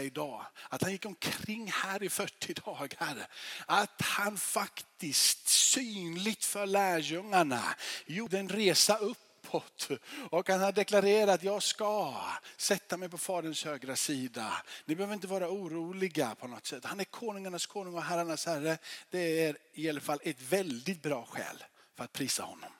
idag. 0.00 0.46
Att 0.68 0.82
han 0.82 0.92
gick 0.92 1.06
omkring 1.06 1.70
här 1.70 2.02
i 2.02 2.08
40 2.08 2.54
dagar. 2.54 3.26
Att 3.66 4.00
han 4.02 4.38
faktiskt 4.38 5.48
synligt 5.48 6.44
för 6.44 6.66
lärjungarna 6.66 7.62
gjorde 8.06 8.38
en 8.38 8.48
resa 8.48 8.96
uppåt. 8.96 9.88
Och 10.30 10.48
han 10.48 10.60
har 10.60 10.72
deklarerat 10.72 11.42
jag 11.42 11.62
ska 11.62 12.22
sätta 12.56 12.96
mig 12.96 13.08
på 13.08 13.18
faderns 13.18 13.64
högra 13.64 13.96
sida. 13.96 14.52
Ni 14.84 14.94
behöver 14.94 15.14
inte 15.14 15.26
vara 15.26 15.48
oroliga 15.48 16.34
på 16.34 16.46
något 16.46 16.66
sätt. 16.66 16.84
Han 16.84 17.00
är 17.00 17.04
konungarnas 17.04 17.66
konung 17.66 17.94
och 17.94 18.02
herrarnas 18.02 18.46
herre. 18.46 18.78
Det 19.10 19.44
är 19.44 19.56
i 19.72 19.88
alla 19.88 20.00
fall 20.00 20.20
ett 20.22 20.42
väldigt 20.42 21.02
bra 21.02 21.24
skäl 21.24 21.64
för 21.96 22.04
att 22.04 22.12
prisa 22.12 22.42
honom. 22.42 22.70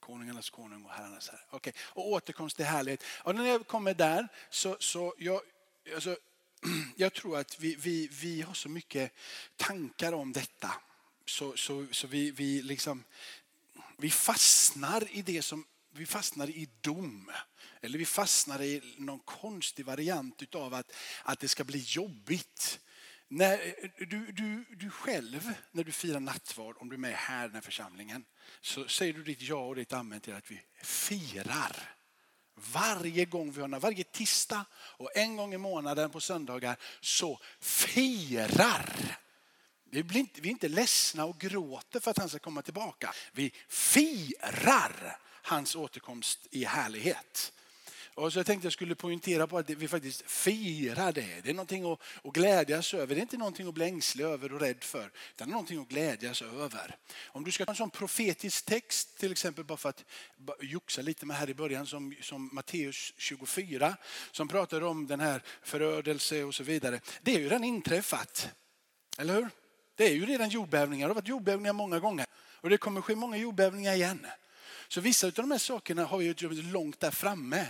Konungarnas 0.00 0.50
konung 0.50 0.84
och 0.84 0.90
herrarnas 0.90 1.28
herre. 1.28 1.40
Okay. 1.50 1.72
Och 1.80 2.08
återkomst 2.08 2.56
till 2.56 2.64
härlighet. 2.64 3.04
Och 3.22 3.34
när 3.34 3.44
jag 3.44 3.66
kommer 3.66 3.94
där 3.94 4.28
så, 4.50 4.76
så 4.80 5.14
jag, 5.18 5.40
alltså, 5.94 6.16
jag 6.96 7.12
tror 7.14 7.38
att 7.38 7.60
vi, 7.60 7.74
vi, 7.74 8.08
vi 8.12 8.42
har 8.42 8.54
så 8.54 8.68
mycket 8.68 9.12
tankar 9.56 10.12
om 10.12 10.32
detta. 10.32 10.70
Så, 11.26 11.56
så, 11.56 11.86
så 11.90 12.06
vi, 12.06 12.30
vi, 12.30 12.62
liksom, 12.62 13.04
vi 13.98 14.10
fastnar 14.10 15.16
i 15.16 15.22
det 15.22 15.42
som 15.42 15.66
vi 15.90 16.06
fastnar 16.06 16.50
i 16.50 16.68
dom. 16.80 17.30
Eller 17.80 17.98
vi 17.98 18.06
fastnar 18.06 18.62
i 18.62 18.94
någon 18.98 19.18
konstig 19.18 19.84
variant 19.84 20.54
av 20.54 20.74
att, 20.74 20.92
att 21.22 21.40
det 21.40 21.48
ska 21.48 21.64
bli 21.64 21.78
jobbigt. 21.78 22.80
När 23.28 23.74
du, 23.98 24.32
du, 24.32 24.64
du 24.76 24.90
själv, 24.90 25.52
när 25.72 25.84
du 25.84 25.92
firar 25.92 26.20
nattvard, 26.20 26.76
om 26.78 26.88
du 26.88 26.94
är 26.94 27.00
med 27.00 27.14
här 27.14 27.44
i 27.44 27.48
den 27.48 27.54
här 27.54 27.60
församlingen, 27.60 28.24
så 28.60 28.88
säger 28.88 29.12
du 29.12 29.22
ditt 29.22 29.42
ja 29.42 29.66
och 29.66 29.74
ditt 29.74 29.92
amen 29.92 30.20
till 30.20 30.34
att 30.34 30.50
vi 30.50 30.62
firar. 30.82 31.94
Varje 32.54 33.24
gång 33.24 33.52
vi 33.52 33.60
har 33.60 33.68
varje 33.80 34.04
tisdag 34.04 34.64
och 34.74 35.16
en 35.16 35.36
gång 35.36 35.54
i 35.54 35.58
månaden 35.58 36.10
på 36.10 36.20
söndagar 36.20 36.76
så 37.00 37.40
firar. 37.60 39.18
Vi, 39.90 40.02
blir 40.02 40.20
inte, 40.20 40.40
vi 40.40 40.48
är 40.48 40.52
inte 40.52 40.68
ledsna 40.68 41.24
och 41.24 41.38
gråter 41.38 42.00
för 42.00 42.10
att 42.10 42.18
han 42.18 42.28
ska 42.28 42.38
komma 42.38 42.62
tillbaka. 42.62 43.14
Vi 43.32 43.52
firar 43.68 45.18
hans 45.42 45.76
återkomst 45.76 46.46
i 46.50 46.64
härlighet. 46.64 47.52
Och 48.14 48.32
så 48.32 48.38
jag 48.38 48.46
tänkte 48.46 48.66
jag 48.66 48.72
skulle 48.72 48.94
poängtera 48.94 49.46
på 49.46 49.58
att 49.58 49.70
vi 49.70 49.88
faktiskt 49.88 50.30
firar 50.30 51.12
det. 51.12 51.40
Det 51.42 51.50
är 51.50 51.54
någonting 51.54 51.92
att, 51.92 52.00
att 52.24 52.32
glädjas 52.34 52.94
över. 52.94 53.14
Det 53.14 53.20
är 53.20 53.22
inte 53.22 53.36
någonting 53.36 53.68
att 53.68 53.74
bli 53.74 53.84
ängslig 53.84 54.24
över 54.24 54.52
och 54.52 54.60
rädd 54.60 54.84
för. 54.84 55.10
Utan 55.34 55.48
det 55.48 55.50
är 55.50 55.52
någonting 55.52 55.80
att 55.80 55.88
glädjas 55.88 56.42
över. 56.42 56.96
Om 57.26 57.44
du 57.44 57.52
ska 57.52 57.64
ta 57.64 57.72
en 57.72 57.76
sån 57.76 57.90
profetisk 57.90 58.64
text 58.64 59.18
till 59.18 59.32
exempel 59.32 59.64
bara 59.64 59.78
för 59.78 59.88
att 59.88 60.04
joxa 60.60 61.02
lite 61.02 61.26
med 61.26 61.36
här 61.36 61.50
i 61.50 61.54
början 61.54 61.86
som, 61.86 62.14
som 62.20 62.50
Matteus 62.52 63.12
24 63.18 63.96
som 64.30 64.48
pratar 64.48 64.80
om 64.80 65.06
den 65.06 65.20
här 65.20 65.42
förödelse 65.62 66.44
och 66.44 66.54
så 66.54 66.62
vidare. 66.62 67.00
Det 67.22 67.34
är 67.34 67.38
ju 67.38 67.44
redan 67.44 67.64
inträffat. 67.64 68.48
Eller 69.18 69.34
hur? 69.34 69.48
Det 69.96 70.04
är 70.04 70.14
ju 70.14 70.26
redan 70.26 70.48
jordbävningar. 70.48 71.08
Det 71.08 71.10
har 71.10 71.14
varit 71.14 71.28
jordbävningar 71.28 71.72
många 71.72 71.98
gånger. 71.98 72.26
Och 72.60 72.70
det 72.70 72.76
kommer 72.76 73.00
ske 73.00 73.14
många 73.14 73.36
jordbävningar 73.36 73.94
igen. 73.94 74.26
Så 74.88 75.00
vissa 75.00 75.26
av 75.26 75.32
de 75.32 75.50
här 75.50 75.58
sakerna 75.58 76.04
har 76.04 76.48
vi 76.48 76.62
långt 76.62 77.00
där 77.00 77.10
framme. 77.10 77.66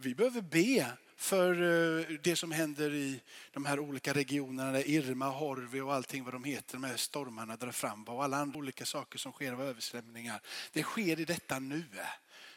Vi 0.00 0.14
behöver 0.14 0.40
be 0.40 0.86
för 1.16 1.52
eh, 1.52 2.18
det 2.22 2.36
som 2.36 2.52
händer 2.52 2.94
i 2.94 3.20
de 3.52 3.64
här 3.64 3.78
olika 3.80 4.14
regionerna 4.14 4.72
där 4.72 4.88
Irma, 4.88 5.28
Horvi 5.28 5.80
och 5.80 5.94
allting 5.94 6.24
vad 6.24 6.34
de 6.34 6.44
heter, 6.44 6.72
de 6.72 6.84
här 6.84 6.96
stormarna 6.96 7.56
drar 7.56 7.70
fram 7.70 8.04
och 8.04 8.24
alla 8.24 8.36
andra 8.36 8.58
olika 8.58 8.84
saker 8.84 9.18
som 9.18 9.32
sker 9.32 9.52
av 9.52 9.62
översvämningar. 9.62 10.40
Det 10.72 10.82
sker 10.82 11.20
i 11.20 11.24
detta 11.24 11.58
nu. 11.58 11.84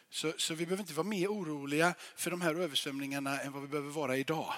Så, 0.09 0.33
så 0.37 0.53
vi 0.53 0.65
behöver 0.65 0.83
inte 0.83 0.93
vara 0.93 1.07
mer 1.07 1.27
oroliga 1.27 1.93
för 2.15 2.31
de 2.31 2.41
här 2.41 2.55
översvämningarna 2.55 3.39
än 3.41 3.51
vad 3.51 3.61
vi 3.61 3.67
behöver 3.67 3.91
vara 3.91 4.17
idag. 4.17 4.53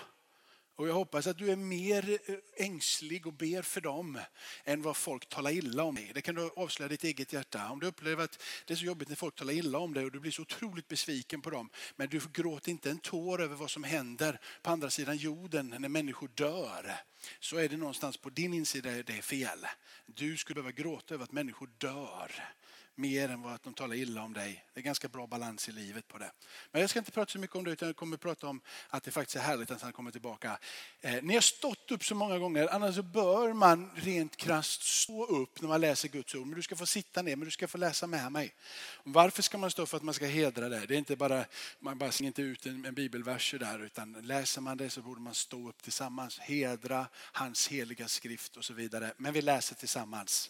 Och 0.83 0.89
jag 0.89 0.93
hoppas 0.93 1.27
att 1.27 1.37
du 1.37 1.51
är 1.51 1.55
mer 1.55 2.19
eh, 2.25 2.65
ängslig 2.65 3.27
och 3.27 3.33
ber 3.33 3.61
för 3.61 3.81
dem 3.81 4.19
än 4.63 4.81
vad 4.81 4.97
folk 4.97 5.29
talar 5.29 5.51
illa 5.51 5.83
om 5.83 5.95
dig. 5.95 6.11
Det 6.13 6.21
kan 6.21 6.35
du 6.35 6.49
avslöja 6.55 6.89
ditt 6.89 7.03
eget 7.03 7.33
hjärta. 7.33 7.69
Om 7.69 7.79
du 7.79 7.87
upplever 7.87 8.23
att 8.23 8.43
det 8.65 8.73
är 8.73 8.77
så 8.77 8.85
jobbigt 8.85 9.09
när 9.09 9.15
folk 9.15 9.35
talar 9.35 9.53
illa 9.53 9.79
om 9.79 9.93
dig 9.93 10.05
och 10.05 10.11
du 10.11 10.19
blir 10.19 10.31
så 10.31 10.41
otroligt 10.41 10.87
besviken 10.87 11.41
på 11.41 11.49
dem. 11.49 11.69
Men 11.95 12.09
du 12.09 12.21
gråter 12.33 12.71
inte 12.71 12.89
en 12.89 12.99
tår 12.99 13.41
över 13.41 13.55
vad 13.55 13.71
som 13.71 13.83
händer 13.83 14.39
på 14.61 14.71
andra 14.71 14.89
sidan 14.89 15.17
jorden 15.17 15.75
när 15.79 15.89
människor 15.89 16.27
dör. 16.33 16.95
Så 17.39 17.57
är 17.57 17.69
det 17.69 17.77
någonstans 17.77 18.17
på 18.17 18.29
din 18.29 18.53
insida 18.53 18.89
det 18.89 19.17
är 19.17 19.21
fel. 19.21 19.67
Du 20.05 20.37
skulle 20.37 20.55
behöva 20.55 20.71
gråta 20.71 21.13
över 21.13 21.23
att 21.23 21.31
människor 21.31 21.69
dör 21.77 22.31
mer 22.95 23.29
än 23.29 23.41
vad 23.41 23.53
att 23.53 23.63
de 23.63 23.73
talar 23.73 23.95
illa 23.95 24.23
om 24.23 24.33
dig. 24.33 24.65
Det 24.73 24.79
är 24.79 24.83
ganska 24.83 25.07
bra 25.07 25.27
balans 25.27 25.69
i 25.69 25.71
livet 25.71 26.07
på 26.07 26.17
det. 26.17 26.31
Men 26.71 26.81
jag 26.81 26.89
ska 26.89 26.99
inte 26.99 27.11
prata 27.11 27.31
så 27.31 27.39
mycket 27.39 27.55
om 27.55 27.63
det 27.63 27.71
utan 27.71 27.87
jag 27.87 27.95
kommer 27.95 28.17
prata 28.17 28.47
om 28.47 28.61
att 28.89 29.03
det 29.03 29.11
faktiskt 29.11 29.35
är 29.35 29.39
härligt 29.39 29.71
att 29.71 29.81
han 29.81 29.93
kommer 29.93 30.11
tillbaka. 30.11 30.57
Eh, 31.01 31.23
ni 31.23 31.33
har 31.33 31.41
stått 31.41 31.91
upp 31.91 32.05
så 32.05 32.15
många 32.15 32.37
gånger, 32.37 32.67
annars 32.67 32.95
bör 32.95 33.53
man 33.53 33.91
rent 33.95 34.35
krast 34.35 34.83
stå 34.83 35.25
upp 35.25 35.61
när 35.61 35.69
man 35.69 35.81
läser 35.81 36.09
Guds 36.09 36.35
ord. 36.35 36.47
Men 36.47 36.55
du 36.55 36.61
ska 36.61 36.75
få 36.75 36.85
sitta 36.85 37.21
ner, 37.21 37.35
men 37.35 37.45
du 37.45 37.51
ska 37.51 37.67
få 37.67 37.77
läsa 37.77 38.07
med 38.07 38.31
mig. 38.31 38.53
Varför 39.03 39.41
ska 39.41 39.57
man 39.57 39.71
stå? 39.71 39.85
För 39.85 39.97
att 39.97 40.03
man 40.03 40.13
ska 40.13 40.25
hedra 40.25 40.69
det. 40.69 40.85
Det 40.85 40.93
är 40.93 40.97
inte 40.97 41.15
bara, 41.15 41.45
man 41.79 41.97
bara 41.97 42.11
slänger 42.11 42.27
inte 42.27 42.41
ut 42.41 42.65
en, 42.65 42.85
en 42.85 42.93
bibelvers 42.93 43.55
där 43.59 43.79
utan 43.79 44.13
läser 44.13 44.61
man 44.61 44.77
det 44.77 44.89
så 44.89 45.01
borde 45.01 45.21
man 45.21 45.33
stå 45.33 45.69
upp 45.69 45.81
tillsammans, 45.83 46.39
hedra 46.39 47.07
hans 47.15 47.67
heliga 47.67 48.07
skrift 48.07 48.57
och 48.57 48.65
så 48.65 48.73
vidare. 48.73 49.13
Men 49.17 49.33
vi 49.33 49.41
läser 49.41 49.75
tillsammans. 49.75 50.49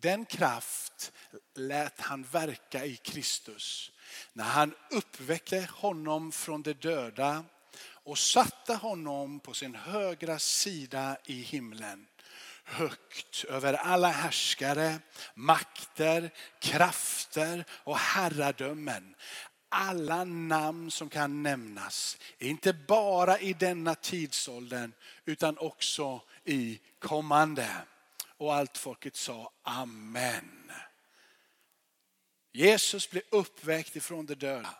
Den 0.00 0.24
kraft 0.24 1.12
lät 1.54 2.00
han 2.00 2.22
verka 2.22 2.84
i 2.84 2.96
Kristus 2.96 3.92
när 4.32 4.44
han 4.44 4.74
uppväckte 4.90 5.68
honom 5.72 6.32
från 6.32 6.62
de 6.62 6.72
döda 6.72 7.44
och 7.80 8.18
satte 8.18 8.74
honom 8.74 9.40
på 9.40 9.54
sin 9.54 9.74
högra 9.74 10.38
sida 10.38 11.16
i 11.24 11.42
himlen. 11.42 12.06
Högt 12.64 13.44
över 13.44 13.74
alla 13.74 14.08
härskare, 14.08 14.98
makter, 15.34 16.30
krafter 16.60 17.64
och 17.70 17.98
herradömen. 17.98 19.14
Alla 19.68 20.24
namn 20.24 20.90
som 20.90 21.08
kan 21.08 21.42
nämnas, 21.42 22.18
inte 22.38 22.72
bara 22.72 23.38
i 23.38 23.52
denna 23.52 23.94
tidsåldern 23.94 24.92
utan 25.24 25.58
också 25.58 26.22
i 26.44 26.80
kommande. 26.98 27.68
Och 28.38 28.54
allt 28.54 28.78
folket 28.78 29.16
sa 29.16 29.52
amen. 29.62 30.72
Jesus 32.52 33.10
blev 33.10 33.22
uppväckt 33.30 33.96
ifrån 33.96 34.26
de 34.26 34.34
döda. 34.34 34.74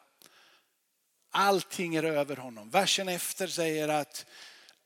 Allting 1.30 1.94
är 1.94 2.02
över 2.02 2.36
honom. 2.36 2.70
Versen 2.70 3.08
efter 3.08 3.46
säger 3.46 3.88
att 3.88 4.26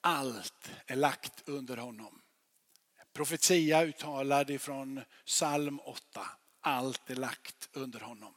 allt 0.01 0.71
är 0.87 0.97
lagt 0.97 1.49
under 1.49 1.77
honom. 1.77 2.23
Profetia 3.13 3.83
uttalad 3.83 4.51
ifrån 4.51 5.05
psalm 5.25 5.81
8. 5.81 6.27
Allt 6.61 7.11
är 7.11 7.17
lagt 7.17 7.69
under 7.73 8.01
honom. 8.01 8.35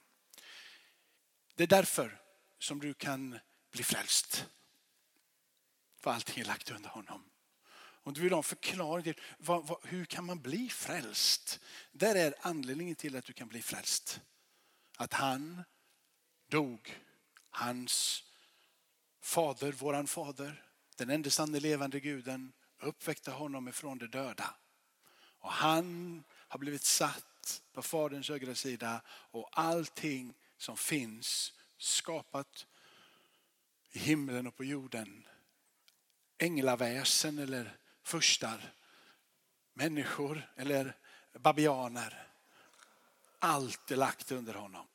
Det 1.56 1.64
är 1.64 1.68
därför 1.68 2.22
som 2.60 2.80
du 2.80 2.94
kan 2.94 3.40
bli 3.72 3.84
frälst. 3.84 4.46
För 6.00 6.12
allting 6.12 6.42
är 6.42 6.46
lagt 6.46 6.72
under 6.72 6.90
honom. 6.90 7.30
Om 8.06 8.14
du 8.14 8.22
vill 8.22 8.32
ha 8.32 8.38
en 8.38 8.44
förklaring 8.44 9.04
till 9.04 9.22
vad, 9.38 9.68
vad, 9.68 9.78
hur 9.84 10.06
kan 10.06 10.26
man 10.26 10.42
bli 10.42 10.70
frälst? 10.70 11.60
Där 11.92 12.16
är 12.16 12.34
anledningen 12.42 12.96
till 12.96 13.16
att 13.16 13.26
du 13.26 13.34
kan 13.34 13.48
bli 13.48 13.62
frälst. 13.62 14.22
Att 14.98 15.14
han 15.14 15.64
dog. 16.50 17.00
Hans 17.50 18.24
fader, 19.22 19.72
våran 19.72 20.08
fader, 20.08 20.64
den 20.96 21.10
enda 21.10 21.30
sanne 21.30 21.60
levande 21.60 22.00
guden 22.00 22.54
uppväckte 22.80 23.32
honom 23.32 23.68
ifrån 23.68 23.98
de 23.98 24.08
döda. 24.08 24.56
Och 25.40 25.52
han 25.52 26.24
har 26.30 26.60
blivit 26.60 26.84
satt 26.84 27.62
på 27.74 27.82
faderns 27.82 28.30
högra 28.30 28.56
sida 28.56 29.02
och 29.08 29.50
allting 29.52 30.34
som 30.58 30.78
finns 30.78 31.54
skapat 31.78 32.66
i 33.92 34.00
himlen 34.00 34.48
och 34.48 34.56
på 34.56 34.64
jorden. 34.64 35.28
Änglaväsen 36.38 37.40
eller 37.40 37.78
furstar, 38.06 38.74
människor 39.74 40.52
eller 40.56 40.98
babianer. 41.34 42.28
Allt 43.40 43.92
är 43.92 43.96
lagt 43.96 44.32
under 44.32 44.54
honom. 44.54 44.88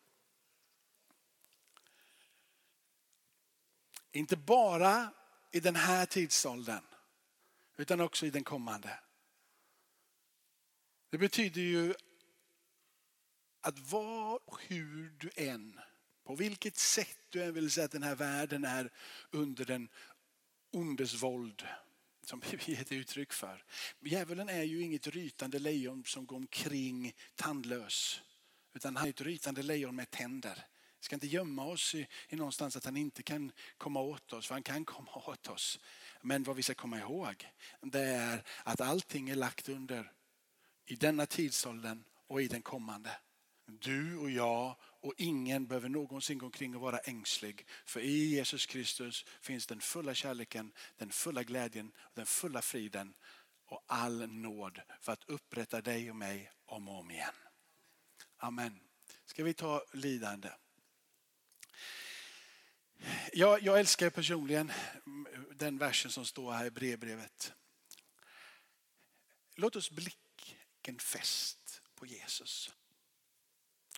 Inte 4.13 4.37
bara 4.37 5.13
i 5.51 5.61
den 5.61 5.77
här 5.77 6.07
tidsåldern 6.07 6.85
utan 7.77 8.01
också 8.01 8.27
i 8.27 8.31
den 8.31 8.45
kommande. 8.45 9.01
Det 11.11 11.19
betyder 11.19 11.61
ju 11.61 11.95
att 13.61 13.79
var 13.79 14.41
och 14.45 14.63
hur 14.63 15.11
du 15.11 15.31
än, 15.37 15.81
på 16.25 16.35
vilket 16.35 16.77
sätt 16.77 17.19
du 17.29 17.43
än 17.43 17.55
vill 17.55 17.71
säga 17.71 17.85
att 17.85 17.93
den 17.93 18.03
här 18.03 18.15
världen 18.15 18.65
är 18.65 18.91
under 19.31 19.65
den 19.65 19.89
ondes 20.71 21.23
våld 21.23 21.67
som 22.23 22.43
vi 22.51 22.59
ger 22.75 22.93
uttryck 22.93 23.33
för. 23.33 23.65
Djävulen 24.01 24.49
är 24.49 24.63
ju 24.63 24.83
inget 24.83 25.07
rytande 25.07 25.59
lejon 25.59 26.05
som 26.07 26.27
går 26.27 26.37
omkring 26.37 27.13
tandlös. 27.35 28.23
Utan 28.75 28.97
han 28.97 29.07
är 29.07 29.11
ett 29.11 29.21
rytande 29.21 29.63
lejon 29.63 29.97
med 29.97 30.11
tänder. 30.11 30.67
Vi 31.01 31.05
ska 31.05 31.17
inte 31.17 31.27
gömma 31.27 31.65
oss 31.65 31.95
i, 31.95 32.07
i 32.29 32.37
någonstans 32.37 32.77
att 32.77 32.85
han 32.85 32.97
inte 32.97 33.23
kan 33.23 33.53
komma 33.79 34.01
åt 34.01 34.33
oss, 34.33 34.47
för 34.47 34.55
han 34.55 34.63
kan 34.63 34.85
komma 34.85 35.11
åt 35.27 35.49
oss. 35.49 35.81
Men 36.23 36.43
vad 36.43 36.57
vi 36.57 36.63
ska 36.63 36.75
komma 36.75 36.99
ihåg, 36.99 37.49
det 37.83 38.01
är 38.01 38.45
att 38.65 38.81
allting 38.81 39.31
är 39.31 39.35
lagt 39.35 39.69
under 39.69 40.13
i 40.87 40.95
denna 40.97 41.27
tidsåldern 41.27 42.05
och 42.27 42.43
i 42.43 42.49
den 42.49 42.63
kommande. 42.63 43.11
Du 43.67 44.17
och 44.17 44.31
jag 44.31 44.77
och 45.01 45.15
ingen 45.17 45.67
behöver 45.67 45.89
någonsin 45.89 46.39
gå 46.39 46.47
omkring 46.47 46.75
och 46.75 46.81
vara 46.81 46.99
ängslig. 46.99 47.67
För 47.85 48.01
i 48.01 48.27
Jesus 48.27 48.67
Kristus 48.67 49.25
finns 49.41 49.67
den 49.67 49.81
fulla 49.81 50.15
kärleken, 50.15 50.73
den 50.97 51.11
fulla 51.11 51.43
glädjen, 51.43 51.93
den 52.15 52.27
fulla 52.27 52.63
friden 52.63 53.15
och 53.65 53.85
all 53.87 54.29
nåd 54.29 54.81
för 55.01 55.13
att 55.13 55.25
upprätta 55.25 55.81
dig 55.81 56.11
och 56.11 56.17
mig 56.17 56.53
om 56.67 56.89
och 56.89 56.99
om 56.99 57.11
igen. 57.11 57.35
Amen. 58.37 58.81
Ska 59.25 59.45
vi 59.45 59.55
ta 59.55 59.85
lidande? 59.93 60.51
Jag, 63.33 63.63
jag 63.63 63.81
älskar 63.81 64.11
personligen 64.11 64.73
den 65.55 65.79
versen 65.79 66.11
som 66.11 66.25
står 66.25 66.53
här 66.53 66.65
i 66.65 66.71
brevbrevet. 66.71 67.53
Låt 69.55 69.77
oss 69.77 69.91
blicken 69.91 70.99
fäst 70.99 71.83
på 71.95 72.07
Jesus. 72.07 72.73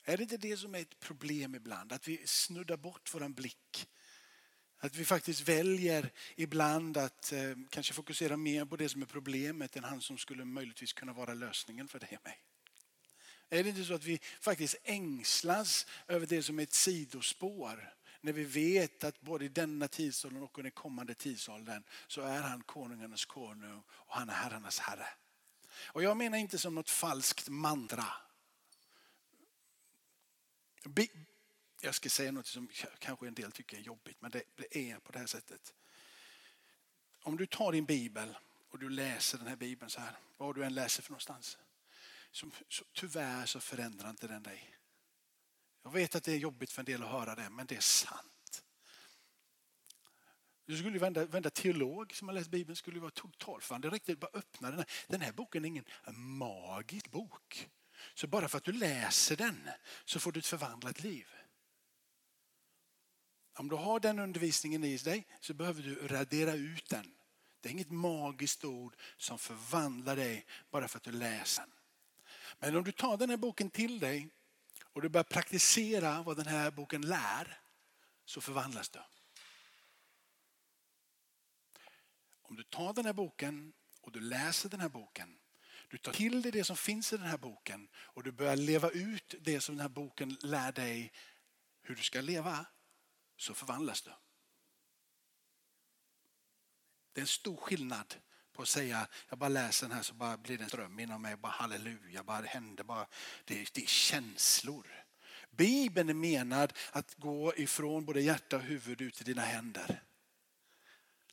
Är 0.04 0.16
det 0.16 0.22
inte 0.22 0.36
det 0.36 0.56
som 0.56 0.74
är 0.74 0.78
ett 0.78 1.00
problem 1.00 1.54
ibland? 1.54 1.92
Att 1.92 2.08
vi 2.08 2.26
snuddar 2.26 2.76
bort 2.76 3.14
våran 3.14 3.32
blick. 3.32 3.88
Att 4.78 4.96
vi 4.96 5.04
faktiskt 5.04 5.48
väljer 5.48 6.12
ibland 6.36 6.96
att 6.96 7.32
eh, 7.32 7.56
kanske 7.70 7.94
fokusera 7.94 8.36
mer 8.36 8.64
på 8.64 8.76
det 8.76 8.88
som 8.88 9.02
är 9.02 9.06
problemet 9.06 9.76
än 9.76 9.84
han 9.84 10.00
som 10.00 10.18
skulle 10.18 10.44
möjligtvis 10.44 10.92
kunna 10.92 11.12
vara 11.12 11.34
lösningen 11.34 11.88
för 11.88 11.98
dig 11.98 12.16
och 12.16 12.24
mig. 12.24 12.38
Är 13.50 13.62
det 13.62 13.68
inte 13.68 13.84
så 13.84 13.94
att 13.94 14.04
vi 14.04 14.20
faktiskt 14.40 14.76
ängslas 14.84 15.86
över 16.08 16.26
det 16.26 16.42
som 16.42 16.58
är 16.58 16.62
ett 16.62 16.72
sidospår? 16.72 17.94
När 18.20 18.32
vi 18.32 18.44
vet 18.44 19.04
att 19.04 19.20
både 19.20 19.44
i 19.44 19.48
denna 19.48 19.88
tidsåldern 19.88 20.42
och 20.42 20.58
i 20.58 20.62
den 20.62 20.70
kommande 20.70 21.14
tidsåldern 21.14 21.82
så 22.06 22.20
är 22.20 22.42
han 22.42 22.62
konungarnas 22.62 23.24
konung 23.24 23.82
och 23.88 24.14
han 24.14 24.28
är 24.28 24.34
herrarnas 24.34 24.78
herre. 24.78 25.06
Och 25.84 26.02
jag 26.02 26.16
menar 26.16 26.38
inte 26.38 26.58
som 26.58 26.74
något 26.74 26.90
falskt 26.90 27.48
mantra. 27.48 28.04
Jag 31.80 31.94
ska 31.94 32.08
säga 32.08 32.32
något 32.32 32.46
som 32.46 32.68
kanske 32.98 33.26
en 33.26 33.34
del 33.34 33.52
tycker 33.52 33.76
är 33.76 33.80
jobbigt, 33.80 34.16
men 34.20 34.30
det, 34.30 34.42
är 34.70 34.98
på 34.98 35.12
det 35.12 35.18
här 35.18 35.26
sättet. 35.26 35.74
Om 37.22 37.36
du 37.36 37.46
tar 37.46 37.72
din 37.72 37.84
bibel 37.84 38.38
och 38.70 38.78
du 38.78 38.88
läser 38.88 39.38
den 39.38 39.46
här 39.46 39.56
bibeln 39.56 39.90
så 39.90 40.00
här, 40.00 40.18
vad 40.36 40.54
du 40.54 40.64
än 40.64 40.74
läser 40.74 41.02
för 41.02 41.10
någonstans. 41.10 41.58
Så, 42.30 42.50
så, 42.68 42.84
tyvärr 42.92 43.46
så 43.46 43.60
förändrar 43.60 44.10
inte 44.10 44.26
den 44.26 44.42
dig. 44.42 44.76
Jag 45.82 45.92
vet 45.92 46.14
att 46.14 46.24
det 46.24 46.32
är 46.32 46.38
jobbigt 46.38 46.72
för 46.72 46.82
en 46.82 46.86
del 46.86 47.02
att 47.02 47.10
höra 47.10 47.34
det, 47.34 47.50
men 47.50 47.66
det 47.66 47.76
är 47.76 47.80
sant. 47.80 48.64
Du 50.64 50.76
skulle 50.76 50.98
vända, 50.98 51.24
vända 51.24 51.50
teolog 51.50 52.14
som 52.14 52.28
har 52.28 52.34
läst 52.34 52.50
Bibeln 52.50 52.76
skulle 52.76 53.00
vara 53.00 53.10
totalt 53.10 53.68
Det 53.68 53.78
Det 53.78 53.88
räckte 53.88 54.16
bara 54.16 54.30
öppna 54.32 54.70
den 54.70 54.78
här. 54.78 54.88
Den 55.08 55.20
här 55.20 55.32
boken 55.32 55.64
är 55.64 55.68
ingen 55.68 55.84
magisk 56.14 57.10
bok. 57.10 57.68
Så 58.14 58.26
bara 58.26 58.48
för 58.48 58.58
att 58.58 58.64
du 58.64 58.72
läser 58.72 59.36
den 59.36 59.70
så 60.04 60.20
får 60.20 60.32
du 60.32 60.38
ett 60.38 60.46
förvandlat 60.46 61.00
liv. 61.00 61.26
Om 63.54 63.68
du 63.68 63.76
har 63.76 64.00
den 64.00 64.18
undervisningen 64.18 64.84
i 64.84 64.96
dig 64.96 65.26
så 65.40 65.54
behöver 65.54 65.82
du 65.82 66.08
radera 66.08 66.52
ut 66.52 66.88
den. 66.88 67.14
Det 67.60 67.68
är 67.68 67.72
inget 67.72 67.90
magiskt 67.90 68.64
ord 68.64 68.96
som 69.16 69.38
förvandlar 69.38 70.16
dig 70.16 70.46
bara 70.70 70.88
för 70.88 70.96
att 70.96 71.02
du 71.02 71.12
läser 71.12 71.62
den. 71.62 71.72
Men 72.58 72.76
om 72.76 72.84
du 72.84 72.92
tar 72.92 73.16
den 73.16 73.30
här 73.30 73.36
boken 73.36 73.70
till 73.70 73.98
dig 73.98 74.28
och 74.82 75.02
du 75.02 75.08
börjar 75.08 75.24
praktisera 75.24 76.22
vad 76.22 76.36
den 76.36 76.46
här 76.46 76.70
boken 76.70 77.02
lär 77.02 77.60
så 78.24 78.40
förvandlas 78.40 78.88
du. 78.88 79.00
Om 82.42 82.56
du 82.56 82.62
tar 82.62 82.92
den 82.92 83.06
här 83.06 83.12
boken 83.12 83.72
och 84.00 84.12
du 84.12 84.20
läser 84.20 84.68
den 84.68 84.80
här 84.80 84.88
boken 84.88 85.38
du 85.92 85.98
tar 85.98 86.12
till 86.12 86.42
dig 86.42 86.52
det 86.52 86.64
som 86.64 86.76
finns 86.76 87.12
i 87.12 87.16
den 87.16 87.26
här 87.26 87.38
boken 87.38 87.88
och 87.94 88.22
du 88.22 88.32
börjar 88.32 88.56
leva 88.56 88.90
ut 88.90 89.34
det 89.40 89.60
som 89.60 89.74
den 89.76 89.82
här 89.82 89.88
boken 89.88 90.36
lär 90.42 90.72
dig 90.72 91.12
hur 91.82 91.94
du 91.94 92.02
ska 92.02 92.20
leva 92.20 92.66
så 93.36 93.54
förvandlas 93.54 94.02
du. 94.02 94.10
Det 97.12 97.20
är 97.20 97.22
en 97.22 97.26
stor 97.26 97.56
skillnad 97.56 98.14
på 98.52 98.62
att 98.62 98.68
säga 98.68 99.08
jag 99.28 99.38
bara 99.38 99.48
läser 99.48 99.86
den 99.86 99.96
här 99.96 100.02
så 100.02 100.14
bara 100.14 100.36
blir 100.36 100.58
det 100.58 100.64
en 100.64 100.68
ström 100.68 100.98
inom 100.98 101.22
mig. 101.22 101.36
Bara 101.36 101.52
halleluja, 101.52 102.22
bara 102.22 102.42
det 102.42 102.48
händer. 102.48 102.84
Bara, 102.84 103.06
det, 103.44 103.74
det 103.74 103.82
är 103.82 103.86
känslor. 103.86 104.86
Bibeln 105.50 106.08
är 106.08 106.14
menad 106.14 106.72
att 106.92 107.14
gå 107.14 107.54
ifrån 107.56 108.04
både 108.04 108.20
hjärta 108.20 108.56
och 108.56 108.62
huvud 108.62 109.00
ut 109.00 109.20
i 109.20 109.24
dina 109.24 109.42
händer. 109.42 110.02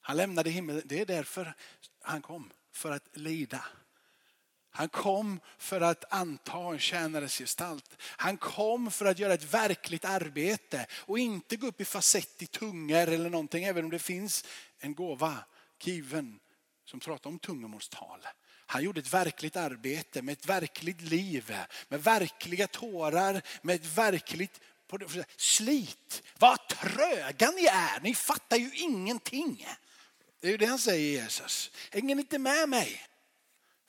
Han 0.01 0.17
lämnade 0.17 0.49
himlen, 0.49 0.81
det 0.85 1.01
är 1.01 1.05
därför 1.05 1.53
han 2.01 2.21
kom, 2.21 2.51
för 2.71 2.91
att 2.91 3.17
lida. 3.17 3.65
Han 4.79 4.89
kom 4.89 5.39
för 5.57 5.81
att 5.81 6.13
anta 6.13 6.57
en 6.57 6.79
tjänares 6.79 7.37
gestalt. 7.37 7.85
Han 8.01 8.37
kom 8.37 8.91
för 8.91 9.05
att 9.05 9.19
göra 9.19 9.33
ett 9.33 9.53
verkligt 9.53 10.05
arbete 10.05 10.85
och 10.91 11.19
inte 11.19 11.55
gå 11.55 11.67
upp 11.67 11.81
i 11.81 11.85
facett 11.85 12.41
i 12.41 12.47
tungor 12.47 13.07
eller 13.07 13.29
någonting, 13.29 13.63
även 13.63 13.85
om 13.85 13.91
det 13.91 13.99
finns 13.99 14.45
en 14.79 14.95
gåva 14.95 15.37
given 15.81 16.39
som 16.85 16.99
pratar 16.99 17.29
om 17.29 17.39
tungomålstal. 17.39 18.27
Han 18.65 18.83
gjorde 18.83 18.99
ett 18.99 19.13
verkligt 19.13 19.55
arbete 19.55 20.21
med 20.21 20.33
ett 20.33 20.45
verkligt 20.45 21.01
liv, 21.01 21.55
med 21.87 22.03
verkliga 22.03 22.67
tårar, 22.67 23.41
med 23.61 23.75
ett 23.75 23.97
verkligt 23.97 24.59
slit. 25.37 26.23
Vad 26.37 26.67
tröga 26.67 27.51
ni 27.51 27.65
är, 27.65 27.99
ni 28.01 28.15
fattar 28.15 28.57
ju 28.57 28.71
ingenting. 28.73 29.67
Det 30.39 30.47
är 30.47 30.51
ju 30.51 30.57
det 30.57 30.65
han 30.65 30.79
säger 30.79 31.21
Jesus. 31.21 31.71
Hänger 31.91 32.15
ni 32.15 32.21
inte 32.21 32.39
med 32.39 32.69
mig? 32.69 33.08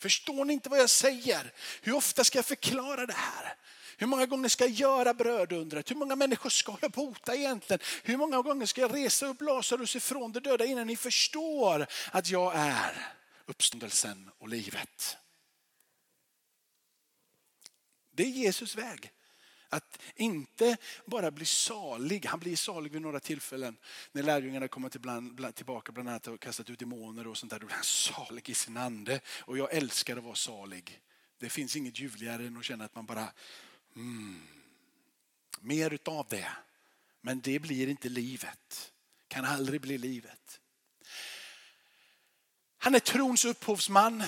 Förstår 0.00 0.44
ni 0.44 0.52
inte 0.52 0.68
vad 0.68 0.78
jag 0.78 0.90
säger? 0.90 1.52
Hur 1.82 1.94
ofta 1.94 2.24
ska 2.24 2.38
jag 2.38 2.46
förklara 2.46 3.06
det 3.06 3.12
här? 3.12 3.54
Hur 3.96 4.06
många 4.06 4.26
gånger 4.26 4.48
ska 4.48 4.64
jag 4.64 4.72
göra 4.72 5.14
brödundret? 5.14 5.90
Hur 5.90 5.96
många 5.96 6.16
människor 6.16 6.50
ska 6.50 6.76
jag 6.80 6.90
bota 6.90 7.34
egentligen? 7.34 7.80
Hur 8.02 8.16
många 8.16 8.42
gånger 8.42 8.66
ska 8.66 8.80
jag 8.80 8.94
resa 8.94 9.26
upp 9.26 9.40
Lazarus 9.40 9.96
ifrån 9.96 10.32
de 10.32 10.40
döda 10.40 10.64
innan 10.64 10.86
ni 10.86 10.96
förstår 10.96 11.86
att 12.12 12.28
jag 12.30 12.52
är 12.56 13.14
uppståndelsen 13.46 14.30
och 14.38 14.48
livet? 14.48 15.16
Det 18.10 18.22
är 18.22 18.26
Jesus 18.26 18.76
väg. 18.76 19.12
Att 19.72 20.02
inte 20.14 20.76
bara 21.06 21.30
bli 21.30 21.44
salig. 21.44 22.26
Han 22.26 22.40
blir 22.40 22.56
salig 22.56 22.92
vid 22.92 23.02
några 23.02 23.20
tillfällen. 23.20 23.76
När 24.12 24.22
lärjungarna 24.22 24.68
kommer 24.68 24.88
till 24.88 25.00
bland, 25.00 25.54
tillbaka 25.54 25.92
bland 25.92 26.08
annat 26.08 26.26
och 26.26 26.40
kastat 26.40 26.70
ut 26.70 26.78
demoner 26.78 27.26
och 27.26 27.38
sånt 27.38 27.52
där. 27.52 27.58
Då 27.58 27.66
blir 27.66 27.74
han 27.74 27.84
salig 27.84 28.50
i 28.50 28.54
sin 28.54 28.76
ande. 28.76 29.20
Och 29.40 29.58
jag 29.58 29.72
älskar 29.72 30.16
att 30.16 30.24
vara 30.24 30.34
salig. 30.34 31.00
Det 31.38 31.48
finns 31.48 31.76
inget 31.76 32.00
ljuvligare 32.00 32.46
än 32.46 32.56
att 32.56 32.64
känna 32.64 32.84
att 32.84 32.94
man 32.94 33.06
bara, 33.06 33.32
mm, 33.96 34.42
mer 35.60 35.90
utav 35.90 36.26
det. 36.28 36.52
Men 37.20 37.40
det 37.40 37.58
blir 37.58 37.88
inte 37.88 38.08
livet. 38.08 38.92
Kan 39.28 39.44
aldrig 39.44 39.80
bli 39.80 39.98
livet. 39.98 40.60
Han 42.78 42.94
är 42.94 43.00
trons 43.00 43.44
upphovsman 43.44 44.24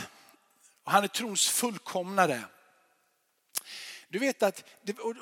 och 0.83 0.93
han 0.93 1.05
är 1.05 1.09
trons 1.09 1.49
fullkomnare. 1.49 2.45
Du 4.13 4.19
vet 4.19 4.43
att, 4.43 4.65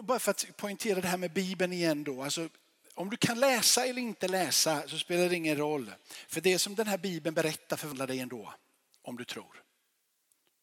bara 0.03 0.19
för 0.19 0.31
att 0.31 0.47
poängtera 0.57 1.01
det 1.01 1.09
här 1.09 1.17
med 1.17 1.33
Bibeln 1.33 1.73
igen 1.73 2.05
då. 2.05 2.23
Alltså, 2.23 2.49
om 2.95 3.11
du 3.11 3.17
kan 3.17 3.41
läsa 3.41 3.87
eller 3.87 4.03
inte 4.03 4.29
läsa 4.29 4.89
så 4.89 4.99
spelar 4.99 5.29
det 5.29 5.37
ingen 5.37 5.57
roll. 5.57 5.93
För 6.29 6.41
det 6.41 6.59
som 6.59 6.75
den 6.75 6.87
här 6.87 6.99
Bibeln 6.99 7.35
berättar 7.35 7.77
förvandlar 7.77 8.07
dig 8.07 8.21
ändå. 8.21 8.55
Om 9.03 9.17
du 9.17 9.25
tror. 9.25 9.63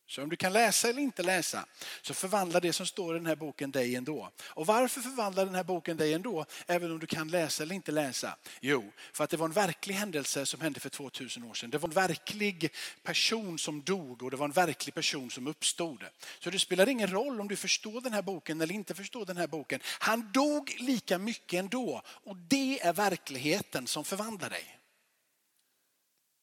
Så 0.10 0.24
om 0.24 0.30
du 0.30 0.36
kan 0.36 0.54
läsa 0.54 0.90
eller 0.90 1.02
inte 1.02 1.24
läsa 1.24 1.66
så 2.02 2.14
förvandlar 2.14 2.62
det 2.62 2.74
som 2.74 2.86
står 2.86 3.16
i 3.16 3.20
den 3.20 3.26
här 3.26 3.36
boken 3.36 3.72
dig 3.72 3.96
ändå. 3.96 4.32
Och 4.42 4.66
varför 4.66 5.02
förvandlar 5.02 5.46
den 5.46 5.56
här 5.56 5.64
boken 5.64 5.98
dig 5.98 6.14
ändå, 6.14 6.46
även 6.68 6.92
om 6.92 7.00
du 7.00 7.08
kan 7.08 7.28
läsa 7.28 7.64
eller 7.64 7.76
inte 7.76 7.92
läsa? 7.92 8.38
Jo, 8.62 8.92
för 9.14 9.24
att 9.24 9.30
det 9.30 9.38
var 9.38 9.46
en 9.46 9.52
verklig 9.52 9.96
händelse 9.96 10.46
som 10.46 10.62
hände 10.62 10.80
för 10.80 10.90
2000 10.90 11.44
år 11.44 11.54
sedan. 11.54 11.70
Det 11.70 11.78
var 11.78 11.90
en 11.90 11.96
verklig 11.96 12.74
person 13.04 13.60
som 13.60 13.84
dog 13.84 14.24
och 14.24 14.32
det 14.32 14.38
var 14.38 14.46
en 14.46 14.52
verklig 14.52 14.94
person 14.94 15.32
som 15.32 15.48
uppstod. 15.48 16.04
Så 16.40 16.50
det 16.50 16.60
spelar 16.60 16.90
ingen 16.90 17.12
roll 17.12 17.42
om 17.42 17.48
du 17.48 17.56
förstår 17.56 18.02
den 18.02 18.14
här 18.14 18.22
boken 18.22 18.62
eller 18.62 18.74
inte 18.74 18.96
förstår 18.96 19.26
den 19.26 19.38
här 19.38 19.48
boken. 19.48 19.80
Han 19.84 20.32
dog 20.32 20.76
lika 20.80 21.18
mycket 21.18 21.60
ändå 21.60 22.02
och 22.08 22.38
det 22.38 22.80
är 22.82 22.94
verkligheten 22.94 23.88
som 23.88 24.06
förvandlar 24.06 24.50
dig. 24.50 24.80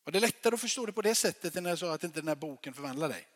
Och 0.04 0.12
det 0.12 0.18
är 0.18 0.20
lättare 0.20 0.54
att 0.54 0.60
förstå 0.60 0.86
det 0.86 0.92
på 0.92 1.02
det 1.02 1.14
sättet 1.14 1.56
än 1.56 1.62
när 1.62 1.70
jag 1.70 1.78
sa 1.78 1.94
att 1.94 2.04
inte 2.04 2.20
den 2.20 2.28
här 2.28 2.34
boken 2.34 2.74
förvandlar 2.74 3.08
dig. 3.08 3.26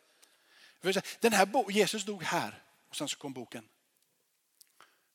Den 1.19 1.33
här 1.33 1.71
Jesus 1.71 2.03
dog 2.05 2.23
här 2.23 2.63
och 2.89 2.95
sen 2.95 3.09
så 3.09 3.17
kom 3.17 3.33
boken. 3.33 3.69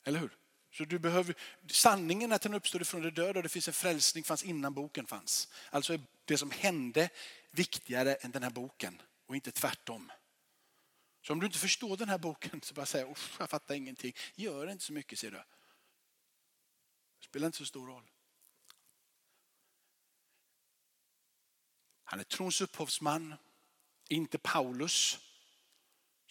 Eller 0.04 0.18
hur? 0.18 0.36
Så 0.70 0.84
du 0.84 0.98
behöver, 0.98 1.34
sanningen 1.66 2.32
att 2.32 2.44
han 2.44 2.54
uppstod 2.54 2.86
från 2.86 3.02
de 3.02 3.10
döda 3.10 3.38
och 3.38 3.42
det 3.42 3.48
finns 3.48 3.68
en 3.68 3.74
frälsning 3.74 4.24
fanns 4.24 4.42
innan 4.42 4.74
boken 4.74 5.06
fanns. 5.06 5.48
Alltså 5.70 5.94
är 5.94 6.00
det 6.24 6.38
som 6.38 6.50
hände 6.50 7.10
viktigare 7.50 8.14
än 8.14 8.30
den 8.30 8.42
här 8.42 8.50
boken 8.50 9.02
och 9.26 9.34
inte 9.34 9.50
tvärtom. 9.50 10.12
Så 11.22 11.32
om 11.32 11.40
du 11.40 11.46
inte 11.46 11.58
förstår 11.58 11.96
den 11.96 12.08
här 12.08 12.18
boken 12.18 12.60
så 12.62 12.74
bara 12.74 12.86
säga, 12.86 13.14
jag 13.38 13.50
fattar 13.50 13.74
ingenting. 13.74 14.12
Gör 14.34 14.70
inte 14.70 14.84
så 14.84 14.92
mycket 14.92 15.18
ser 15.18 15.30
du. 15.30 15.36
Det 17.20 17.24
spelar 17.24 17.46
inte 17.46 17.58
så 17.58 17.66
stor 17.66 17.86
roll. 17.86 18.10
Han 22.04 22.20
är 22.20 22.24
trons 22.24 22.60
upphovsman, 22.60 23.34
inte 24.08 24.38
Paulus 24.38 25.18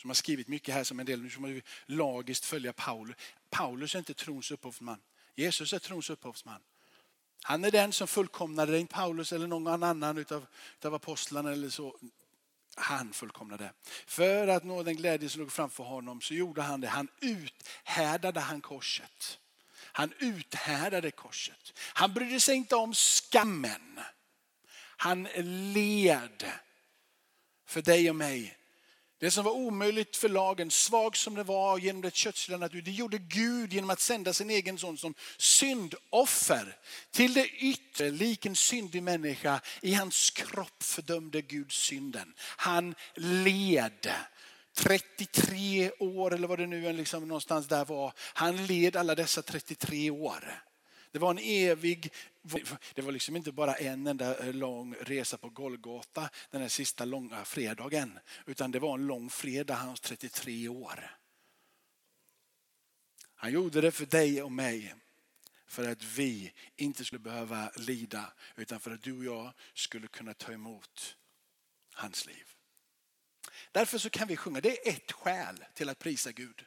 som 0.03 0.09
har 0.09 0.15
skrivit 0.15 0.47
mycket 0.47 0.75
här 0.75 0.83
som 0.83 0.99
en 0.99 1.05
del 1.05 1.21
nu 1.21 1.29
som 1.29 1.61
lagiskt 1.85 2.45
följa 2.45 2.73
Paulus. 2.73 3.15
Paulus 3.49 3.95
är 3.95 3.99
inte 3.99 4.13
trons 4.13 4.51
upphovsman. 4.51 5.01
Jesus 5.35 5.73
är 5.73 5.79
trons 5.79 6.09
upphovsman. 6.09 6.61
Han 7.43 7.65
är 7.65 7.71
den 7.71 7.93
som 7.93 8.07
fullkomnade 8.07 8.71
det, 8.71 8.79
inte 8.79 8.93
Paulus 8.93 9.33
eller 9.33 9.47
någon 9.47 9.83
annan 9.83 10.17
utav, 10.17 10.45
utav 10.79 10.93
apostlarna 10.93 11.51
eller 11.51 11.69
så. 11.69 11.97
Han 12.75 13.13
fullkomnade. 13.13 13.73
För 14.05 14.47
att 14.47 14.63
nå 14.63 14.83
den 14.83 14.95
glädje 14.95 15.29
som 15.29 15.41
låg 15.41 15.51
framför 15.51 15.83
honom 15.83 16.21
så 16.21 16.33
gjorde 16.33 16.61
han 16.61 16.81
det. 16.81 16.87
Han 16.87 17.07
uthärdade 17.19 18.39
han 18.39 18.61
korset. 18.61 19.39
Han 19.75 20.13
uthärdade 20.19 21.11
korset. 21.11 21.73
Han 21.77 22.13
brydde 22.13 22.39
sig 22.39 22.55
inte 22.55 22.75
om 22.75 22.93
skammen. 22.93 23.99
Han 24.77 25.23
led 25.73 26.51
för 27.65 27.81
dig 27.81 28.09
och 28.09 28.15
mig 28.15 28.57
det 29.23 29.31
som 29.31 29.45
var 29.45 29.51
omöjligt 29.51 30.17
för 30.17 30.29
lagen, 30.29 30.71
svag 30.71 31.17
som 31.17 31.35
det 31.35 31.43
var 31.43 31.77
genom 31.77 32.01
det 32.01 32.15
kötsliga 32.15 32.57
natur, 32.57 32.81
det 32.81 32.91
gjorde 32.91 33.17
Gud 33.17 33.73
genom 33.73 33.89
att 33.89 33.99
sända 33.99 34.33
sin 34.33 34.49
egen 34.49 34.77
son 34.77 34.97
som 34.97 35.13
syndoffer. 35.37 36.77
Till 37.11 37.33
det 37.33 37.47
yttre, 37.47 38.11
lik 38.11 38.45
en 38.45 38.55
syndig 38.55 39.03
människa, 39.03 39.61
i 39.81 39.93
hans 39.93 40.29
kropp 40.29 40.83
fördömde 40.83 41.41
Gud 41.41 41.71
synden. 41.71 42.33
Han 42.37 42.95
led. 43.15 44.11
33 44.75 45.91
år 45.99 46.33
eller 46.33 46.47
vad 46.47 46.59
det 46.59 46.67
nu 46.67 46.93
liksom 46.93 47.27
någonstans 47.27 47.67
där 47.67 47.85
var. 47.85 48.13
Han 48.17 48.65
led 48.65 48.95
alla 48.95 49.15
dessa 49.15 49.41
33 49.41 50.09
år. 50.09 50.63
Det 51.13 51.19
var 51.19 51.31
en 51.31 51.39
evig, 51.39 52.13
det 52.93 53.01
var 53.01 53.11
liksom 53.11 53.35
inte 53.35 53.51
bara 53.51 53.75
en 53.75 54.07
enda 54.07 54.37
eh, 54.37 54.53
lång 54.53 54.95
resa 55.01 55.37
på 55.37 55.49
Golgata 55.49 56.29
den 56.49 56.61
här 56.61 56.69
sista 56.69 57.05
långa 57.05 57.45
fredagen. 57.45 58.19
Utan 58.45 58.71
det 58.71 58.79
var 58.79 58.93
en 58.93 59.07
lång 59.07 59.29
fredag, 59.29 59.75
hans 59.75 59.99
33 59.99 60.67
år. 60.67 61.17
Han 63.35 63.51
gjorde 63.51 63.81
det 63.81 63.91
för 63.91 64.05
dig 64.05 64.43
och 64.43 64.51
mig. 64.51 64.95
För 65.67 65.91
att 65.91 66.03
vi 66.03 66.53
inte 66.75 67.05
skulle 67.05 67.19
behöva 67.19 67.71
lida 67.75 68.33
utan 68.55 68.79
för 68.79 68.91
att 68.91 69.03
du 69.03 69.17
och 69.17 69.23
jag 69.23 69.53
skulle 69.73 70.07
kunna 70.07 70.33
ta 70.33 70.51
emot 70.51 71.17
hans 71.93 72.25
liv. 72.25 72.47
Därför 73.71 73.97
så 73.97 74.09
kan 74.09 74.27
vi 74.27 74.37
sjunga, 74.37 74.61
det 74.61 74.87
är 74.87 74.93
ett 74.93 75.11
skäl 75.11 75.65
till 75.73 75.89
att 75.89 75.99
prisa 75.99 76.31
Gud. 76.31 76.65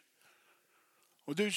Och 1.26 1.36
du, 1.36 1.52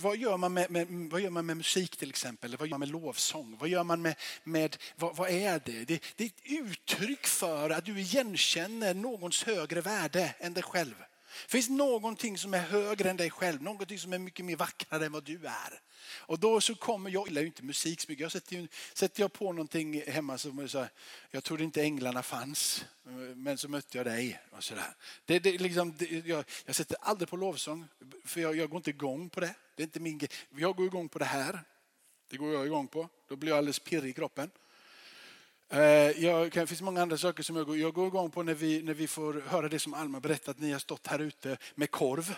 vad, 0.00 0.16
gör 0.16 0.36
man 0.36 0.54
med, 0.54 0.70
med, 0.70 0.88
vad 1.10 1.20
gör 1.20 1.30
man 1.30 1.46
med 1.46 1.56
musik 1.56 1.96
till 1.96 2.08
exempel? 2.08 2.56
Vad 2.56 2.68
gör 2.68 2.70
man 2.70 2.80
med 2.80 2.88
lovsång? 2.88 3.56
Vad 3.58 3.68
gör 3.68 3.84
man 3.84 4.02
med, 4.02 4.14
med 4.44 4.76
vad, 4.96 5.16
vad 5.16 5.30
är 5.30 5.60
det? 5.64 5.84
det? 5.84 6.02
det? 6.16 6.24
är 6.24 6.26
ett 6.26 6.42
uttryck 6.44 7.26
för 7.26 7.70
att 7.70 7.84
du 7.84 8.00
igenkänner 8.00 8.94
någons 8.94 9.44
högre 9.44 9.80
värde 9.80 10.34
än 10.38 10.54
dig 10.54 10.62
själv. 10.62 10.94
Det 11.44 11.50
finns 11.50 11.68
någonting 11.68 12.38
som 12.38 12.54
är 12.54 12.58
högre 12.58 13.10
än 13.10 13.16
dig 13.16 13.30
själv, 13.30 13.62
någonting 13.62 13.98
som 13.98 14.12
är 14.12 14.18
mycket 14.18 14.44
mer 14.44 14.56
vackrare 14.56 15.06
än 15.06 15.12
vad 15.12 15.24
du 15.24 15.46
är. 15.46 15.80
Och 16.18 16.38
då 16.38 16.60
så 16.60 16.74
kommer, 16.74 17.10
jag 17.10 17.28
gillar 17.28 17.40
ju 17.40 17.46
inte 17.46 17.62
musik 17.62 18.00
så 18.00 18.06
mycket, 18.08 18.22
jag 18.22 18.32
sätter, 18.32 18.68
sätter 18.94 19.20
jag 19.20 19.32
på 19.32 19.52
någonting 19.52 20.02
hemma 20.06 20.38
som 20.38 20.68
så 20.68 20.86
jag 21.30 21.44
trodde 21.44 21.64
inte 21.64 21.82
änglarna 21.82 22.22
fanns, 22.22 22.84
men 23.34 23.58
så 23.58 23.68
mötte 23.68 23.98
jag 23.98 24.06
dig. 24.06 24.40
Och 24.50 24.64
så 24.64 24.74
där. 24.74 24.94
Det, 25.24 25.38
det, 25.38 25.58
liksom, 25.58 25.96
det, 25.96 26.26
jag, 26.26 26.44
jag 26.64 26.76
sätter 26.76 26.96
aldrig 27.00 27.28
på 27.28 27.36
lovsång, 27.36 27.84
för 28.24 28.40
jag, 28.40 28.56
jag 28.56 28.70
går 28.70 28.76
inte 28.76 28.90
igång 28.90 29.28
på 29.28 29.40
det. 29.40 29.54
det 29.74 29.82
är 29.82 29.84
inte 29.84 30.00
min, 30.00 30.20
jag 30.56 30.76
går 30.76 30.86
igång 30.86 31.08
på 31.08 31.18
det 31.18 31.24
här, 31.24 31.60
det 32.30 32.36
går 32.36 32.52
jag 32.52 32.66
igång 32.66 32.86
på, 32.86 33.08
då 33.28 33.36
blir 33.36 33.50
jag 33.50 33.58
alldeles 33.58 33.78
pirrig 33.78 34.10
i 34.10 34.12
kroppen. 34.12 34.50
Eh, 35.68 35.80
jag, 36.24 36.50
det 36.50 36.66
finns 36.66 36.82
många 36.82 37.02
andra 37.02 37.18
saker 37.18 37.42
som 37.42 37.56
jag 37.56 37.66
går, 37.66 37.78
jag 37.78 37.94
går 37.94 38.06
igång 38.06 38.30
på 38.30 38.42
när 38.42 38.54
vi, 38.54 38.82
när 38.82 38.94
vi 38.94 39.06
får 39.06 39.42
höra 39.46 39.68
det 39.68 39.78
som 39.78 39.94
Alma 39.94 40.20
berättat. 40.20 40.58
Ni 40.58 40.72
har 40.72 40.78
stått 40.78 41.06
här 41.06 41.18
ute 41.18 41.56
med 41.74 41.90
korv 41.90 42.34